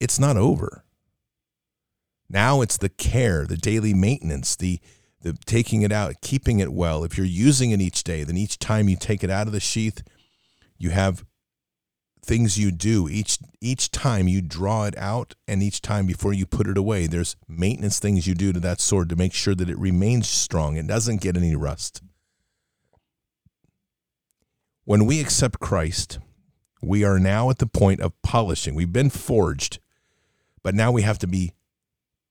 [0.00, 0.84] it's not over.
[2.28, 4.80] Now it's the care, the daily maintenance, the
[5.22, 7.04] the taking it out, keeping it well.
[7.04, 9.60] If you're using it each day, then each time you take it out of the
[9.60, 10.02] sheath,
[10.78, 11.24] you have
[12.24, 16.46] things you do each each time you draw it out and each time before you
[16.46, 19.68] put it away there's maintenance things you do to that sword to make sure that
[19.68, 22.00] it remains strong it doesn't get any rust
[24.84, 26.18] when we accept Christ
[26.82, 28.74] We are now at the point of polishing.
[28.74, 29.78] We've been forged,
[30.64, 31.52] but now we have to be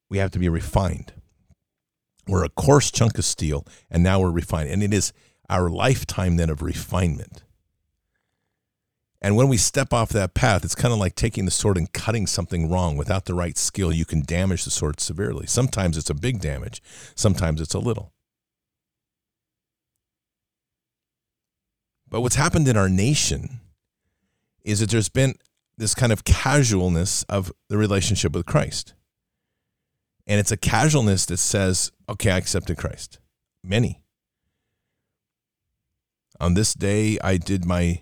[0.09, 1.13] we have to be refined.
[2.27, 4.69] We're a coarse chunk of steel, and now we're refined.
[4.69, 5.13] And it is
[5.49, 7.43] our lifetime then of refinement.
[9.21, 11.91] And when we step off that path, it's kind of like taking the sword and
[11.93, 13.93] cutting something wrong without the right skill.
[13.93, 15.45] You can damage the sword severely.
[15.45, 16.81] Sometimes it's a big damage,
[17.15, 18.13] sometimes it's a little.
[22.09, 23.61] But what's happened in our nation
[24.63, 25.35] is that there's been
[25.77, 28.93] this kind of casualness of the relationship with Christ.
[30.27, 33.19] And it's a casualness that says, okay, I accepted Christ.
[33.63, 34.01] Many.
[36.39, 38.01] On this day, I did my,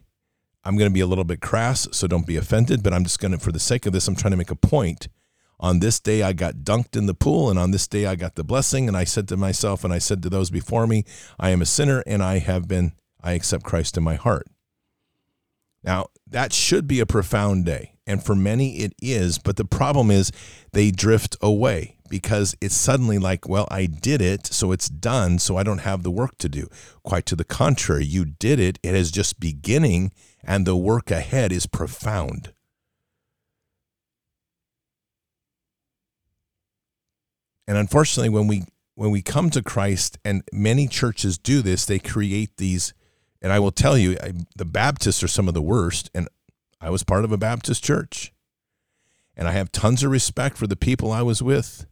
[0.64, 3.20] I'm going to be a little bit crass, so don't be offended, but I'm just
[3.20, 5.08] going to, for the sake of this, I'm trying to make a point.
[5.60, 8.36] On this day, I got dunked in the pool, and on this day, I got
[8.36, 8.88] the blessing.
[8.88, 11.04] And I said to myself, and I said to those before me,
[11.38, 14.48] I am a sinner, and I have been, I accept Christ in my heart.
[15.84, 17.96] Now, that should be a profound day.
[18.08, 19.38] And for many, it is.
[19.38, 20.32] But the problem is
[20.72, 25.58] they drift away because it's suddenly like, well, I did it, so it's done, so
[25.58, 26.68] I don't have the work to do.
[27.04, 30.12] Quite to the contrary, you did it, it is just beginning,
[30.44, 32.54] and the work ahead is profound.
[37.68, 38.64] And unfortunately, when we
[38.96, 42.94] when we come to Christ, and many churches do this, they create these
[43.42, 46.10] and I will tell you, I, the Baptists are some of the worst.
[46.14, 46.28] And
[46.82, 48.34] I was part of a Baptist church.
[49.36, 51.86] And I have tons of respect for the people I was with.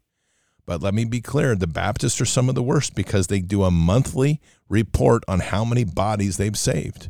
[0.67, 3.63] But let me be clear the Baptists are some of the worst because they do
[3.63, 7.09] a monthly report on how many bodies they've saved.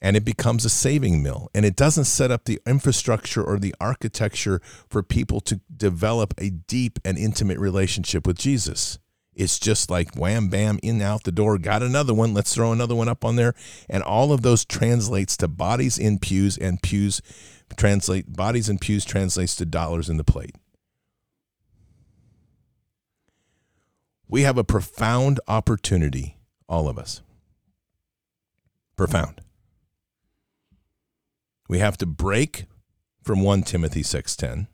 [0.00, 1.50] And it becomes a saving mill.
[1.54, 6.48] And it doesn't set up the infrastructure or the architecture for people to develop a
[6.48, 8.98] deep and intimate relationship with Jesus.
[9.34, 11.58] It's just like wham, bam, in, out the door.
[11.58, 12.34] Got another one.
[12.34, 13.54] Let's throw another one up on there.
[13.88, 17.20] And all of those translates to bodies in pews, and pews
[17.76, 20.56] translate, bodies in pews translates to dollars in the plate.
[24.32, 27.20] We have a profound opportunity, all of us.
[28.96, 29.42] Profound.
[31.68, 32.64] We have to break
[33.22, 34.68] from 1 Timothy 6:10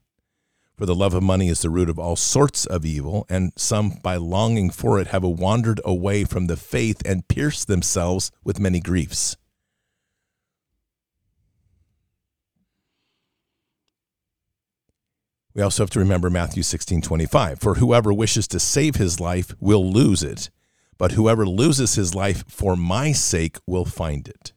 [0.76, 3.98] for the love of money is the root of all sorts of evil, and some,
[4.00, 8.78] by longing for it, have wandered away from the faith and pierced themselves with many
[8.78, 9.36] griefs.
[15.58, 17.58] We also have to remember Matthew 16 25.
[17.58, 20.50] For whoever wishes to save his life will lose it,
[20.98, 24.52] but whoever loses his life for my sake will find it.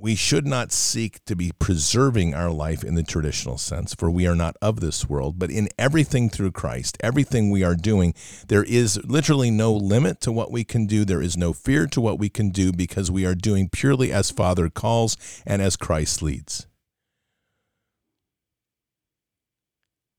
[0.00, 4.28] We should not seek to be preserving our life in the traditional sense, for we
[4.28, 5.40] are not of this world.
[5.40, 8.14] But in everything through Christ, everything we are doing,
[8.46, 11.04] there is literally no limit to what we can do.
[11.04, 14.30] There is no fear to what we can do because we are doing purely as
[14.30, 16.68] Father calls and as Christ leads.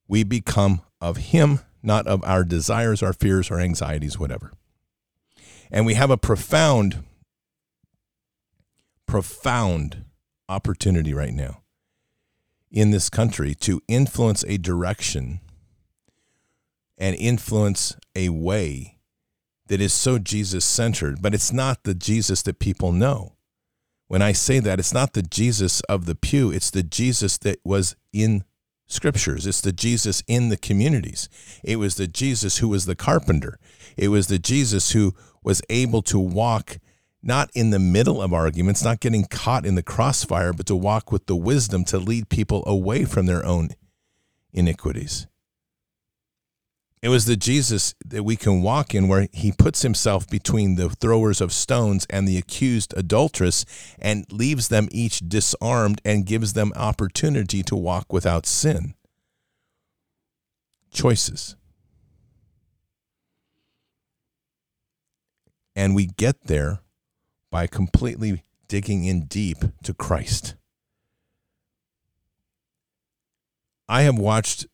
[0.10, 4.52] We become of Him, not of our desires, our fears, our anxieties, whatever.
[5.72, 7.04] And we have a profound
[9.10, 10.06] profound
[10.48, 11.64] opportunity right now
[12.72, 15.40] in this country to influence a direction
[16.96, 19.00] and influence a way
[19.68, 23.34] that is so Jesus centered, but it's not the Jesus that people know.
[24.08, 27.58] When I say that, it's not the Jesus of the pew, it's the Jesus that
[27.64, 28.44] was in
[28.86, 29.48] scriptures.
[29.48, 31.30] It's the Jesus in the communities.
[31.64, 33.60] It was the Jesus who was the carpenter.
[33.98, 36.78] It was the Jesus who was able to walk
[37.22, 41.12] not in the middle of arguments, not getting caught in the crossfire, but to walk
[41.12, 43.70] with the wisdom to lead people away from their own
[44.54, 45.28] iniquities.
[47.02, 50.90] It was the Jesus that we can walk in where he puts himself between the
[50.90, 53.64] throwers of stones and the accused adulteress
[54.00, 58.96] and leaves them each disarmed and gives them opportunity to walk without sin.
[60.92, 61.56] Choices.
[65.74, 66.80] And we get there
[67.52, 70.56] by completely digging in deep to Christ.
[73.88, 74.68] I have watched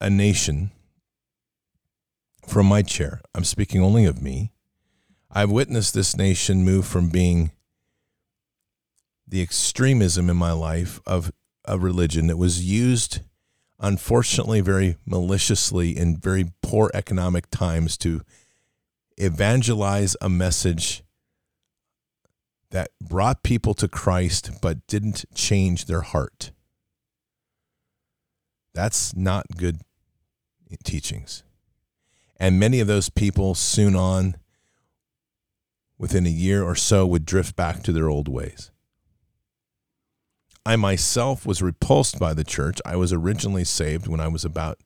[0.00, 0.70] a nation
[2.46, 3.20] from my chair.
[3.34, 4.52] I'm speaking only of me.
[5.30, 7.50] I've witnessed this nation move from being
[9.26, 11.30] the extremism in my life of
[11.66, 13.20] a religion that was used,
[13.78, 18.22] unfortunately, very maliciously in very poor economic times to
[19.18, 21.02] evangelize a message
[22.70, 26.52] that brought people to Christ but didn't change their heart.
[28.74, 29.80] That's not good
[30.84, 31.42] teachings.
[32.38, 34.36] And many of those people soon on
[35.98, 38.70] within a year or so would drift back to their old ways.
[40.64, 42.78] I myself was repulsed by the church.
[42.84, 44.78] I was originally saved when I was about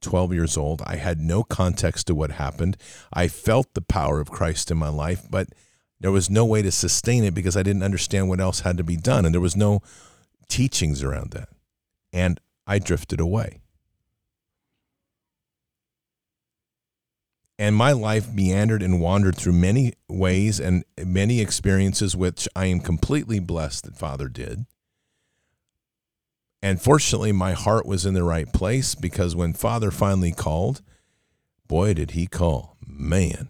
[0.00, 0.82] 12 years old.
[0.86, 2.76] I had no context to what happened.
[3.12, 5.48] I felt the power of Christ in my life, but
[6.00, 8.84] there was no way to sustain it because I didn't understand what else had to
[8.84, 9.24] be done.
[9.24, 9.80] And there was no
[10.48, 11.48] teachings around that.
[12.12, 13.60] And I drifted away.
[17.58, 22.80] And my life meandered and wandered through many ways and many experiences, which I am
[22.80, 24.66] completely blessed that Father did.
[26.62, 30.82] And fortunately, my heart was in the right place because when Father finally called,
[31.66, 32.76] boy, did he call.
[32.86, 33.48] Man.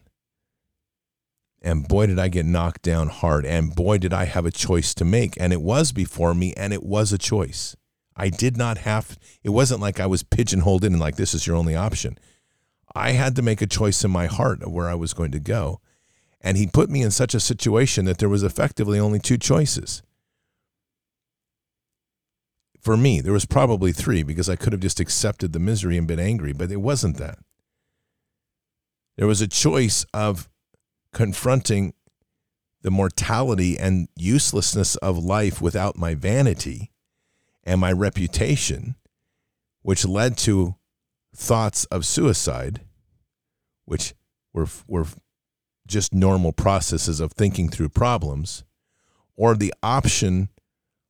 [1.67, 3.45] And boy, did I get knocked down hard.
[3.45, 5.35] And boy, did I have a choice to make.
[5.37, 7.75] And it was before me, and it was a choice.
[8.15, 11.45] I did not have, it wasn't like I was pigeonholed in and like, this is
[11.45, 12.19] your only option.
[12.95, 15.41] I had to make a choice in my heart of where I was going to
[15.41, 15.81] go.
[16.41, 20.05] And he put me in such a situation that there was effectively only two choices.
[22.81, 26.07] For me, there was probably three because I could have just accepted the misery and
[26.07, 27.41] been angry, but it wasn't that.
[29.17, 30.49] There was a choice of
[31.17, 31.95] confronting
[32.83, 36.93] the mortality and uselessness of life without my vanity
[37.65, 38.97] and my reputation,
[39.81, 40.75] which led to
[41.35, 42.83] thoughts of suicide,
[43.87, 44.15] which
[44.53, 45.07] were, were
[45.87, 48.63] just normal processes of thinking through problems,
[49.37, 50.51] or the option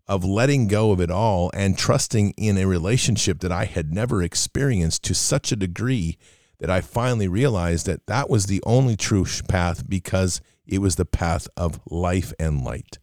[0.07, 4.22] of letting go of it all and trusting in a relationship that I had never
[4.22, 6.16] experienced to such a degree
[6.59, 11.04] that I finally realized that that was the only true path because it was the
[11.04, 12.98] path of life and light.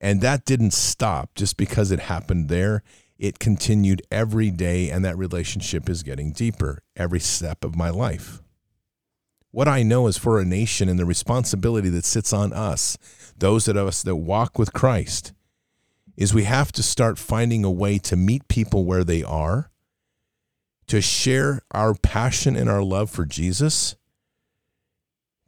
[0.00, 2.82] And that didn't stop just because it happened there.
[3.18, 8.40] It continued every day, and that relationship is getting deeper every step of my life.
[9.50, 12.96] What I know is for a nation and the responsibility that sits on us,
[13.36, 15.34] those of us that walk with Christ,
[16.20, 19.70] is we have to start finding a way to meet people where they are,
[20.86, 23.96] to share our passion and our love for Jesus,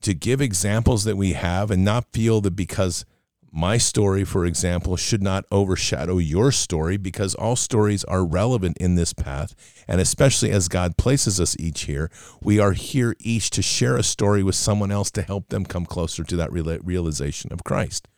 [0.00, 3.04] to give examples that we have and not feel that because
[3.52, 8.94] my story, for example, should not overshadow your story because all stories are relevant in
[8.94, 9.54] this path.
[9.86, 12.10] And especially as God places us each here,
[12.40, 15.84] we are here each to share a story with someone else to help them come
[15.84, 18.08] closer to that realization of Christ.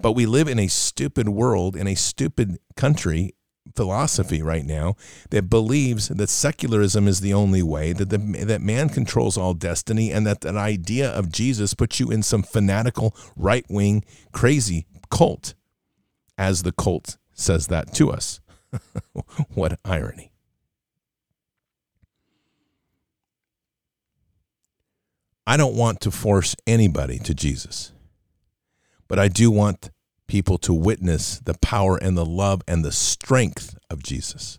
[0.00, 3.34] But we live in a stupid world, in a stupid country,
[3.74, 4.96] philosophy right now
[5.30, 10.10] that believes that secularism is the only way, that the, that man controls all destiny,
[10.10, 15.54] and that that idea of Jesus puts you in some fanatical right wing crazy cult,
[16.38, 18.40] as the cult says that to us.
[19.54, 20.32] what irony.
[25.46, 27.92] I don't want to force anybody to Jesus,
[29.08, 29.90] but I do want
[30.26, 34.58] people to witness the power and the love and the strength of Jesus.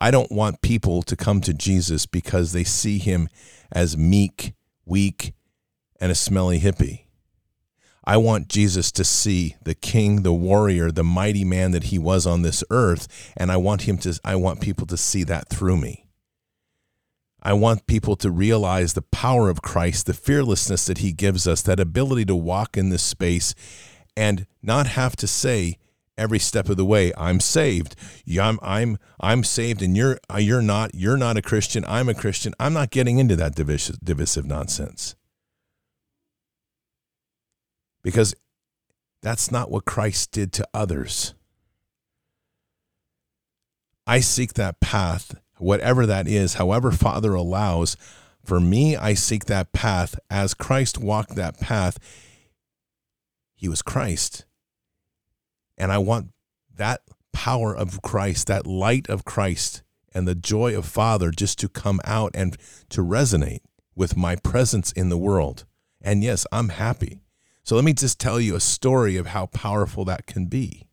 [0.00, 3.28] I don't want people to come to Jesus because they see him
[3.72, 5.32] as meek, weak,
[6.00, 7.04] and a smelly hippie.
[8.04, 12.26] I want Jesus to see the king, the warrior, the mighty man that he was
[12.26, 15.78] on this earth, and I want him to I want people to see that through
[15.78, 16.03] me.
[17.44, 21.60] I want people to realize the power of Christ, the fearlessness that he gives us,
[21.62, 23.54] that ability to walk in this space
[24.16, 25.76] and not have to say
[26.16, 27.96] every step of the way i'm saved.
[28.40, 31.84] I'm i'm i'm saved and you're uh, you're not you're not a christian.
[31.86, 32.54] I'm a christian.
[32.58, 35.16] I'm not getting into that divisive, divisive nonsense.
[38.02, 38.34] Because
[39.22, 41.34] that's not what christ did to others.
[44.06, 47.96] I seek that path whatever that is however father allows
[48.44, 51.98] for me i seek that path as christ walked that path
[53.64, 54.44] he was Christ.
[55.78, 56.32] And I want
[56.76, 57.00] that
[57.32, 59.82] power of Christ, that light of Christ,
[60.12, 62.58] and the joy of Father just to come out and
[62.90, 63.62] to resonate
[63.96, 65.64] with my presence in the world.
[66.02, 67.20] And yes, I'm happy.
[67.62, 70.86] So let me just tell you a story of how powerful that can be.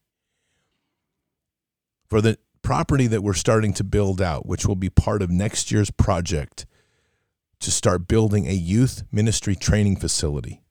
[2.08, 5.72] For the property that we're starting to build out, which will be part of next
[5.72, 6.66] year's project
[7.60, 10.62] to start building a youth ministry training facility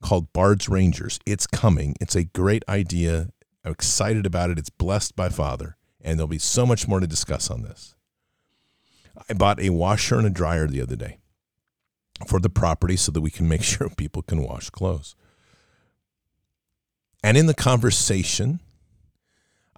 [0.00, 1.18] called Bard's Rangers.
[1.26, 1.94] It's coming.
[2.00, 3.28] It's a great idea.
[3.64, 4.58] I'm excited about it.
[4.58, 7.94] It's blessed by Father, and there'll be so much more to discuss on this.
[9.28, 11.18] I bought a washer and a dryer the other day
[12.26, 15.14] for the property so that we can make sure people can wash clothes.
[17.22, 18.60] And in the conversation,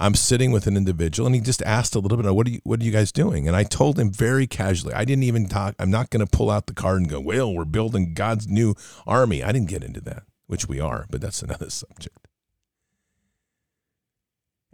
[0.01, 2.61] I'm sitting with an individual and he just asked a little bit, what are you,
[2.63, 3.49] what are you guys doing?
[3.49, 5.75] And I told him very casually, I didn't even talk.
[5.79, 8.77] I'm not going to pull out the card and go, well, we're building God's new
[9.07, 9.43] army.
[9.43, 12.29] I didn't get into that, which we are, but that's another subject.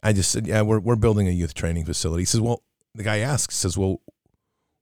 [0.02, 2.20] I just said, yeah, we're, we're building a youth training facility.
[2.22, 2.62] He says, well,
[2.94, 4.02] the guy asks, says, well,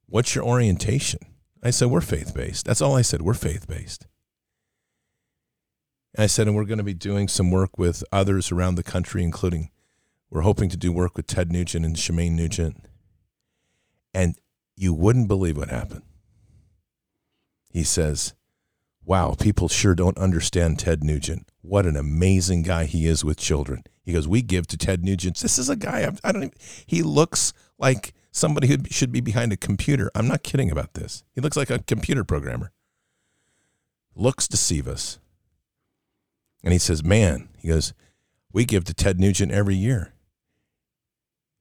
[0.06, 1.20] what's your orientation?
[1.62, 2.66] I said, we're faith based.
[2.66, 3.22] That's all I said.
[3.22, 4.08] We're faith based.
[6.18, 9.22] I said, and we're going to be doing some work with others around the country,
[9.22, 9.70] including
[10.32, 12.86] we're hoping to do work with Ted Nugent and Shemane Nugent.
[14.14, 14.34] And
[14.74, 16.02] you wouldn't believe what happened.
[17.70, 18.32] He says,
[19.04, 21.50] Wow, people sure don't understand Ted Nugent.
[21.60, 23.84] What an amazing guy he is with children.
[24.04, 25.38] He goes, We give to Ted Nugent.
[25.38, 26.56] This is a guy, I don't even,
[26.86, 30.10] he looks like somebody who should be behind a computer.
[30.14, 31.24] I'm not kidding about this.
[31.34, 32.72] He looks like a computer programmer.
[34.14, 35.18] Looks deceive us.
[36.64, 37.92] And he says, Man, he goes,
[38.50, 40.14] We give to Ted Nugent every year.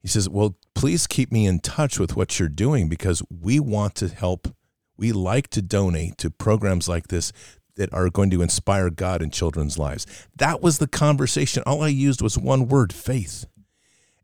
[0.01, 3.95] He says, Well, please keep me in touch with what you're doing because we want
[3.95, 4.53] to help.
[4.97, 7.31] We like to donate to programs like this
[7.75, 10.05] that are going to inspire God in children's lives.
[10.35, 11.63] That was the conversation.
[11.65, 13.45] All I used was one word faith.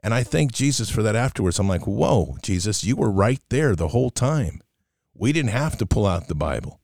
[0.03, 1.59] And I thank Jesus for that afterwards.
[1.59, 4.61] I'm like, Whoa, Jesus, you were right there the whole time.
[5.13, 6.79] We didn't have to pull out the Bible.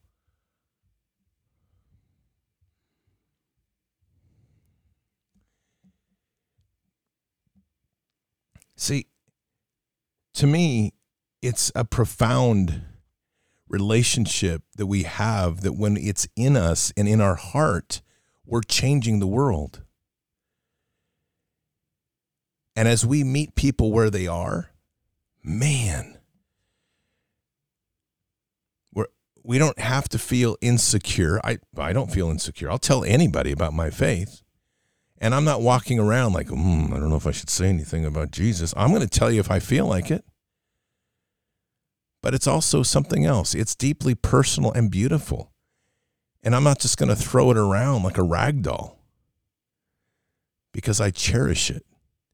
[8.84, 9.08] See,
[10.34, 10.92] to me,
[11.42, 12.82] it's a profound
[13.70, 18.02] relationship that we have that when it's in us and in our heart,
[18.46, 19.84] we're changing the world.
[22.76, 24.72] And as we meet people where they are,
[25.42, 26.18] man,
[28.94, 29.08] we're,
[29.46, 31.40] we don't have to feel insecure.
[31.42, 32.70] I, I don't feel insecure.
[32.70, 34.43] I'll tell anybody about my faith.
[35.24, 38.04] And I'm not walking around like, mm, I don't know if I should say anything
[38.04, 38.74] about Jesus.
[38.76, 40.26] I'm going to tell you if I feel like it.
[42.22, 43.56] But it's also something else.
[43.56, 45.54] It's deeply personal and beautiful.
[46.44, 49.00] And I'm not just going to throw it around like a rag doll
[50.74, 51.86] because I cherish it.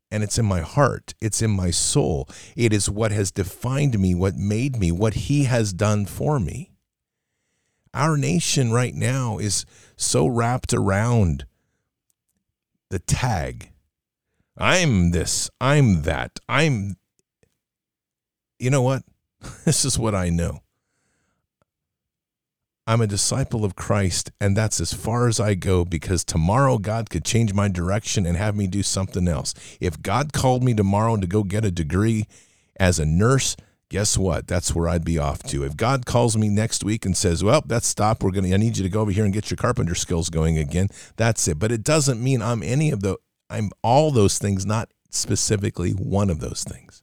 [0.10, 2.28] And it's in my heart, it's in my soul.
[2.56, 6.72] It is what has defined me, what made me, what He has done for me.
[7.94, 11.46] Our nation right now is so wrapped around
[12.90, 13.72] the tag.
[14.58, 16.98] I'm this, I'm that, I'm.
[18.60, 19.04] You know what?
[19.66, 20.60] this is what I know.
[22.86, 27.12] I'm a disciple of Christ, and that's as far as I go because tomorrow God
[27.12, 29.54] could change my direction and have me do something else.
[29.80, 32.26] If God called me tomorrow to go get a degree
[32.80, 33.56] as a nurse,
[33.90, 34.48] guess what?
[34.48, 35.64] That's where I'd be off to.
[35.64, 38.24] If God calls me next week and says, "Well, that's stop.
[38.24, 38.54] We're gonna.
[38.54, 41.48] I need you to go over here and get your carpenter skills going again." That's
[41.48, 41.60] it.
[41.60, 43.18] But it doesn't mean I'm any of the.
[43.50, 47.02] I'm all those things, not specifically one of those things.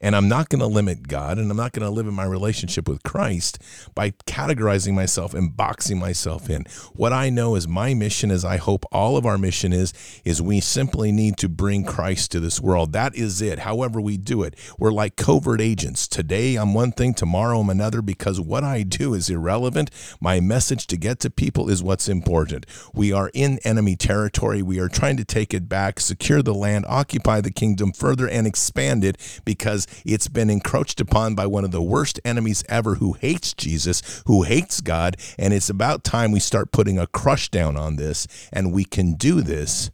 [0.00, 2.24] And I'm not going to limit God and I'm not going to live in my
[2.24, 3.58] relationship with Christ
[3.94, 6.64] by categorizing myself and boxing myself in.
[6.94, 9.92] What I know is my mission, as I hope all of our mission is,
[10.24, 12.92] is we simply need to bring Christ to this world.
[12.92, 13.60] That is it.
[13.60, 14.54] However, we do it.
[14.78, 16.08] We're like covert agents.
[16.08, 19.90] Today I'm one thing, tomorrow I'm another because what I do is irrelevant.
[20.18, 22.64] My message to get to people is what's important.
[22.94, 24.62] We are in enemy territory.
[24.62, 28.46] We are trying to take it back, secure the land, occupy the kingdom further, and
[28.46, 33.14] expand it because it's been encroached upon by one of the worst enemies ever who
[33.14, 35.16] hates Jesus, who hates God.
[35.38, 38.26] And it's about time we start putting a crush down on this.
[38.52, 39.90] And we can do this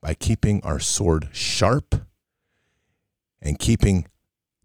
[0.00, 1.94] by keeping our sword sharp
[3.40, 4.06] and keeping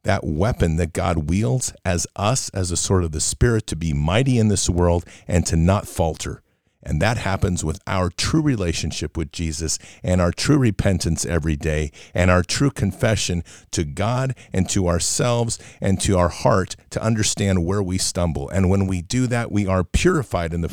[0.03, 3.93] that weapon that God wields as us, as a sword of the Spirit, to be
[3.93, 6.41] mighty in this world and to not falter.
[6.81, 11.91] And that happens with our true relationship with Jesus and our true repentance every day
[12.13, 17.65] and our true confession to God and to ourselves and to our heart to understand
[17.65, 18.47] where we stumble.
[18.49, 20.69] And when we do that, we are purified in the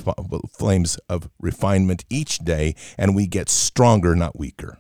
[0.57, 4.79] flames of refinement each day and we get stronger, not weaker.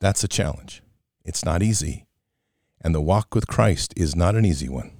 [0.00, 0.82] That's a challenge.
[1.24, 2.07] It's not easy.
[2.80, 4.92] And the walk with Christ is not an easy one.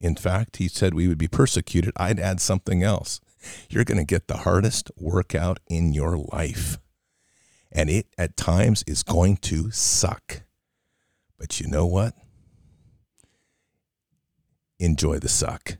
[0.00, 1.92] In fact, he said we would be persecuted.
[1.96, 3.20] I'd add something else.
[3.68, 6.78] You're going to get the hardest workout in your life.
[7.72, 10.42] And it at times is going to suck.
[11.38, 12.14] But you know what?
[14.78, 15.78] Enjoy the suck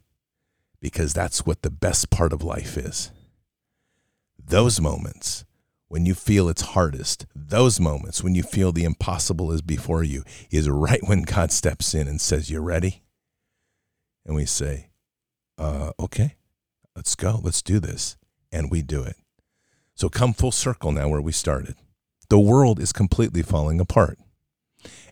[0.81, 3.11] because that's what the best part of life is.
[4.39, 5.46] Those moments
[5.89, 10.25] when you feel it's hardest, those moments when you feel the impossible is before you,
[10.51, 13.03] is right when God steps in and says, You ready?
[14.25, 14.89] And we say,
[15.59, 16.37] uh, okay,
[16.95, 17.41] let's go.
[17.43, 18.17] Let's do this.
[18.53, 19.17] And we do it.
[19.95, 21.77] So come full circle now where we started.
[22.29, 24.19] The world is completely falling apart.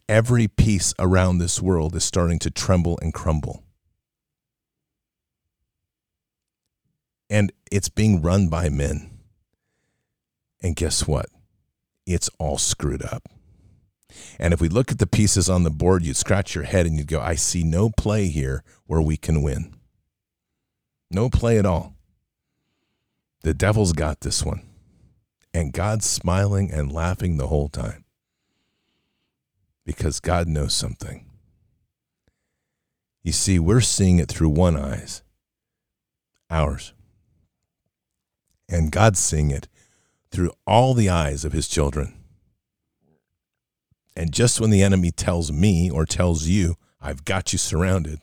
[0.09, 3.63] Every piece around this world is starting to tremble and crumble.
[7.31, 9.14] And it's being run by men.
[10.65, 11.27] And guess what?
[12.07, 13.29] It's all screwed up.
[14.39, 16.97] And if we look at the pieces on the board, you'd scratch your head and
[16.97, 19.75] you'd go, I see no play here where we can win.
[21.11, 21.95] No play at all.
[23.43, 24.63] The devil's got this one.
[25.53, 28.07] And God's smiling and laughing the whole time.
[29.85, 31.27] Because God knows something.
[33.23, 35.23] You see, we're seeing it through one eyes,
[36.49, 36.95] ours.
[38.67, 39.69] And God's seeing it
[40.35, 42.13] through all the eyes of his children.
[44.17, 48.21] And just when the enemy tells me or tells you, I've got you surrounded,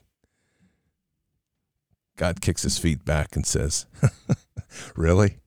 [2.18, 3.86] God kicks his feet back and says,
[4.96, 5.40] Really?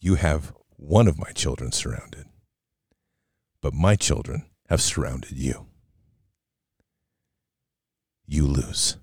[0.00, 2.24] You have one of my children surrounded,
[3.60, 5.66] but my children have surrounded you.
[8.26, 8.96] You lose.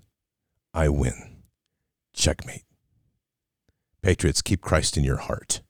[0.74, 1.36] I win.
[2.12, 2.65] Checkmate.
[4.06, 5.62] Patriots, keep Christ in your heart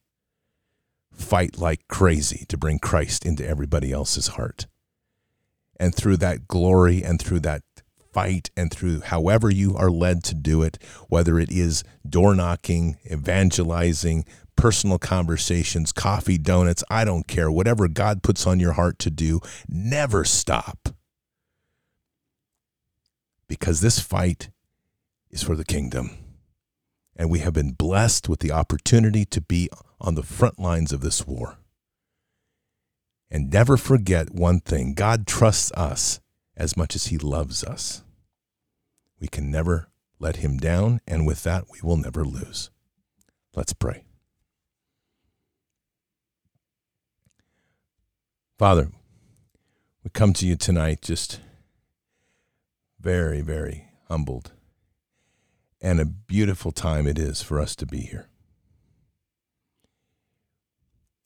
[1.11, 4.66] fight like crazy to bring Christ into everybody else's heart.
[5.80, 7.62] And through that glory and through that
[8.12, 10.76] fight and through however you are led to do it,
[11.09, 17.51] whether it is door knocking, evangelizing, personal conversations, coffee, donuts, I don't care.
[17.51, 20.91] Whatever God puts on your heart to do, never stop.
[23.49, 24.51] Because this fight
[25.30, 26.26] is for the kingdom.
[27.17, 31.01] And we have been blessed with the opportunity to be on the front lines of
[31.01, 31.59] this war.
[33.31, 36.21] And never forget one thing God trusts us
[36.57, 38.05] as much as He loves us.
[39.19, 39.89] We can never
[40.19, 42.71] let Him down, and with that, we will never lose.
[43.55, 44.05] Let's pray.
[48.59, 48.91] Father,
[50.05, 51.41] we come to you tonight just
[53.01, 54.53] very, very humbled.
[55.87, 58.26] And a beautiful time it is for us to be here.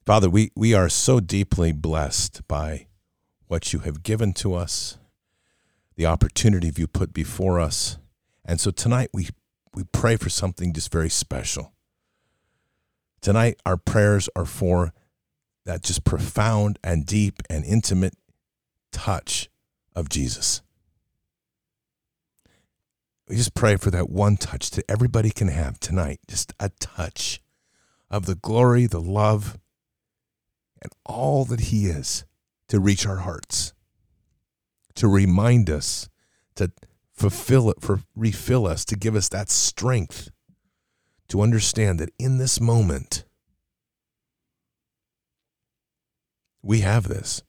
[0.05, 2.89] Father, we, we are so deeply blessed by
[3.47, 4.99] what you have given to us,
[5.97, 7.97] the opportunity you put before us.
[8.45, 9.31] And so tonight we,
[9.73, 11.73] we pray for something just very special.
[13.23, 14.93] Tonight, our prayers are for
[15.65, 18.19] that just profound and deep and intimate
[18.93, 19.49] touch
[19.97, 20.61] of Jesus.
[23.31, 27.41] We just pray for that one touch that everybody can have tonight, just a touch
[28.11, 29.57] of the glory, the love,
[30.83, 32.25] and all that He is
[32.67, 33.73] to reach our hearts,
[34.97, 36.09] to remind us,
[36.57, 36.73] to
[37.13, 40.31] fulfill it, for refill us, to give us that strength
[41.29, 43.25] to understand that in this moment,
[46.65, 47.45] we have this.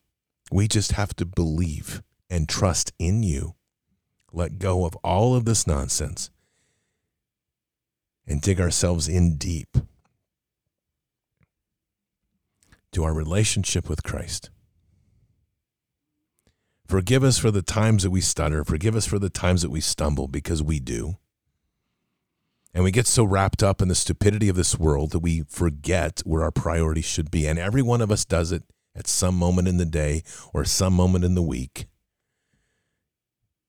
[0.51, 3.55] We just have to believe and trust in you.
[4.31, 6.29] Let go of all of this nonsense
[8.25, 9.77] and dig ourselves in deep
[12.91, 14.49] to our relationship with Christ.
[16.87, 18.65] Forgive us for the times that we stutter.
[18.65, 21.15] Forgive us for the times that we stumble, because we do.
[22.73, 26.21] And we get so wrapped up in the stupidity of this world that we forget
[26.25, 27.47] where our priorities should be.
[27.47, 28.63] And every one of us does it
[28.93, 30.23] at some moment in the day
[30.53, 31.85] or some moment in the week.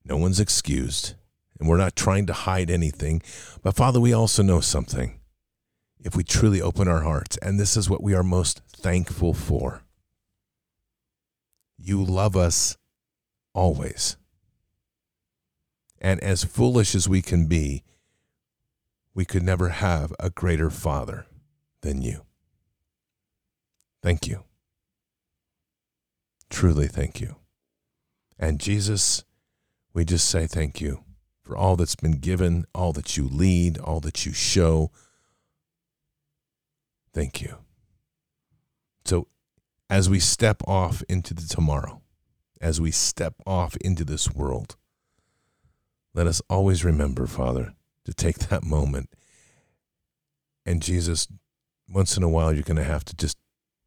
[0.04, 1.14] No one's excused.
[1.58, 3.22] And we're not trying to hide anything.
[3.62, 5.20] But Father, we also know something
[6.00, 7.36] if we truly open our hearts.
[7.38, 9.82] And this is what we are most thankful for.
[11.78, 12.76] You love us
[13.54, 14.16] always.
[16.00, 17.84] And as foolish as we can be,
[19.14, 21.26] we could never have a greater Father
[21.82, 22.22] than you.
[24.02, 24.42] Thank you.
[26.50, 27.36] Truly, thank you.
[28.38, 29.22] And Jesus,
[29.94, 31.04] we just say thank you
[31.42, 34.90] for all that's been given, all that you lead, all that you show,
[37.14, 37.56] Thank you.
[39.04, 39.28] So,
[39.90, 42.00] as we step off into the tomorrow,
[42.60, 44.76] as we step off into this world,
[46.14, 47.74] let us always remember, Father,
[48.04, 49.10] to take that moment.
[50.64, 51.28] And Jesus,
[51.88, 53.36] once in a while, you're going to have to just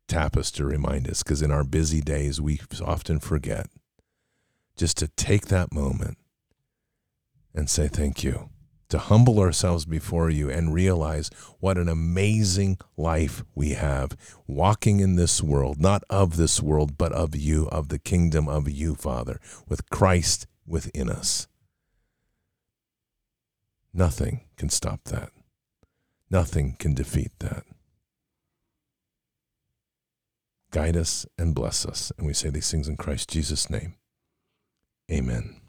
[0.08, 3.68] tap us to remind us, because in our busy days, we often forget
[4.76, 6.17] just to take that moment
[7.53, 8.49] and say thank you
[8.89, 14.15] to humble ourselves before you and realize what an amazing life we have
[14.47, 18.69] walking in this world, not of this world, but of you, of the kingdom of
[18.69, 21.47] you, Father, with Christ within us.
[23.93, 25.30] Nothing can stop that.
[26.30, 27.63] Nothing can defeat that.
[30.71, 32.11] Guide us and bless us.
[32.17, 33.95] And we say these things in Christ Jesus' name.
[35.12, 35.62] Amen.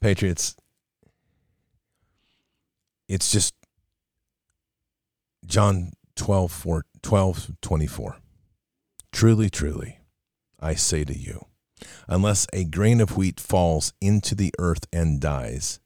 [0.00, 0.56] Patriots,
[3.08, 3.54] it's just
[5.46, 8.16] John 12, 4, 12 24.
[9.12, 9.98] Truly, truly,
[10.58, 11.46] I say to you,
[12.08, 15.80] unless a grain of wheat falls into the earth and dies,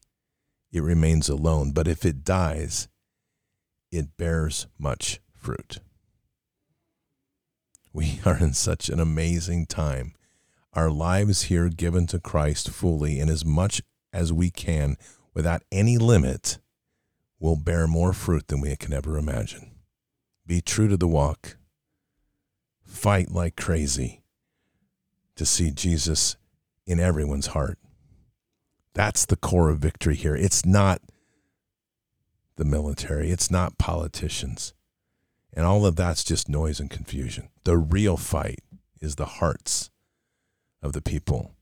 [0.71, 1.71] it remains alone.
[1.71, 2.87] But if it dies,
[3.91, 5.79] it bears much fruit.
[7.95, 10.13] We are in such an amazing time.
[10.73, 13.81] Our lives here given to Christ fully and as much
[14.11, 14.97] as we can
[15.33, 16.59] without any limit
[17.39, 19.71] will bear more fruit than we can ever imagine.
[20.45, 21.55] Be true to the walk.
[22.83, 24.23] Fight like crazy
[25.37, 26.35] to see Jesus
[26.85, 27.79] in everyone's heart.
[28.93, 30.35] That's the core of victory here.
[30.35, 31.01] It's not
[32.57, 34.73] the military, it's not politicians.
[35.55, 37.49] And all of that's just noise and confusion.
[37.63, 38.59] The real fight
[39.01, 39.89] is the hearts
[40.81, 41.55] of the people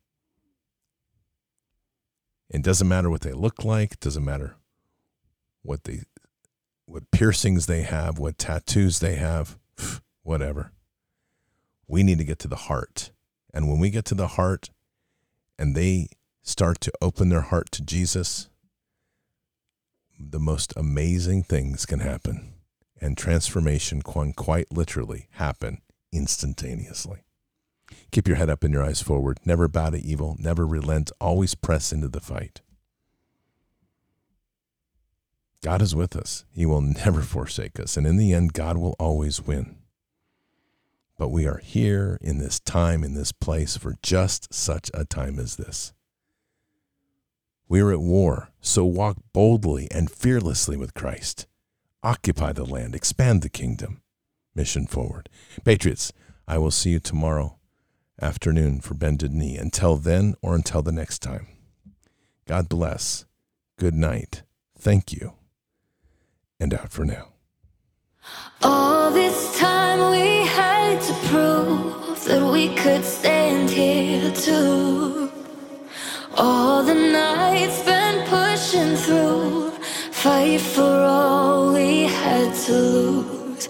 [2.54, 4.56] it doesn't matter what they look like, doesn't matter
[5.64, 6.02] what they
[6.86, 9.58] what piercings they have, what tattoos they have,
[10.24, 10.72] whatever.
[11.88, 13.12] We need to get to the heart.
[13.54, 14.70] And when we get to the heart
[15.58, 16.10] and they
[16.44, 18.50] start to open their heart to Jesus,
[20.20, 22.54] the most amazing things can happen.
[23.04, 25.82] And transformation can quite literally happen
[26.14, 27.26] instantaneously.
[28.12, 29.40] Keep your head up and your eyes forward.
[29.44, 30.38] Never bow to evil.
[30.40, 31.12] Never relent.
[31.20, 32.62] Always press into the fight.
[35.62, 36.46] God is with us.
[36.54, 37.98] He will never forsake us.
[37.98, 39.76] And in the end, God will always win.
[41.18, 45.40] But we are here in this time, in this place, for just such a time
[45.40, 45.92] as this.
[47.68, 51.48] We are at war, so walk boldly and fearlessly with Christ.
[52.04, 54.02] Occupy the land, expand the kingdom.
[54.54, 55.30] Mission forward.
[55.64, 56.12] Patriots,
[56.48, 57.58] I will see you tomorrow
[58.22, 59.58] afternoon for Bended Knee.
[59.58, 61.48] Until then or until the next time,
[62.46, 63.26] God bless.
[63.80, 64.44] Good night.
[64.78, 65.34] Thank you.
[66.60, 67.30] And out for now.
[68.62, 75.32] All this time we had to prove that we could stand here too.
[76.36, 79.72] All the nights been pushing through,
[80.12, 81.83] fight for all we
[82.66, 83.68] to lose.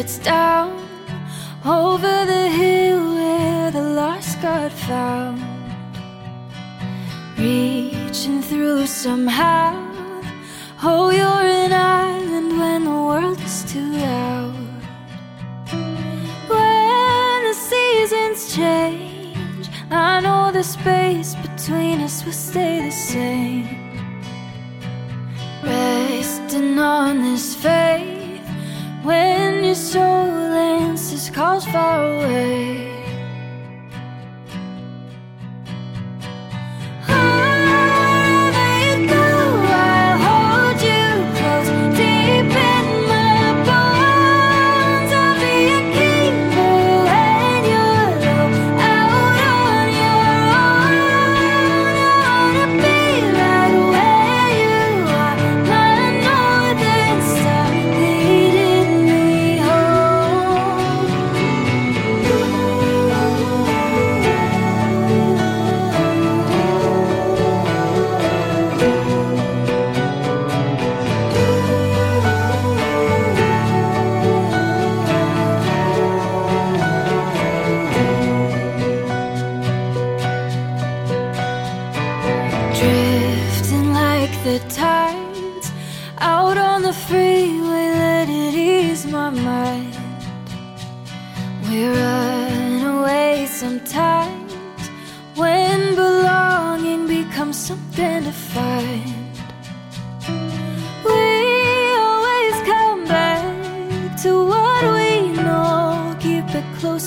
[0.00, 0.70] Sets down
[1.62, 5.38] over the hill where the lost got found.
[7.36, 9.89] Reaching through somehow.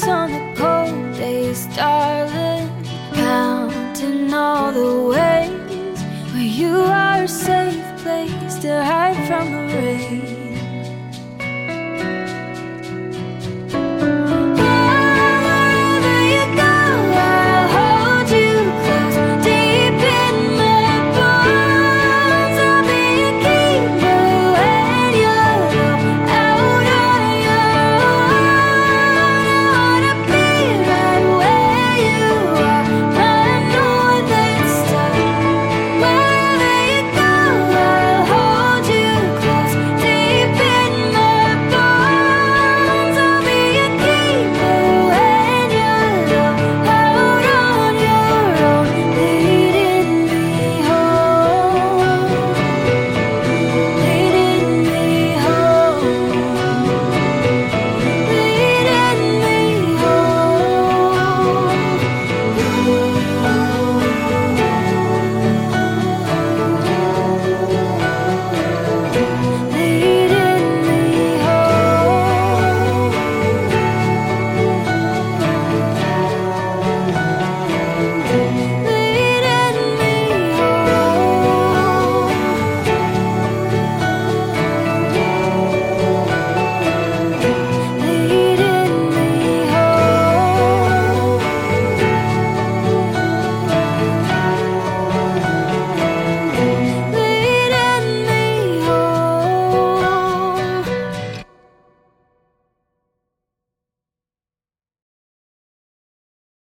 [0.01, 2.69] on the cold days, darling.
[3.13, 5.99] Counting all the ways
[6.33, 9.12] where you are a safe place to hide.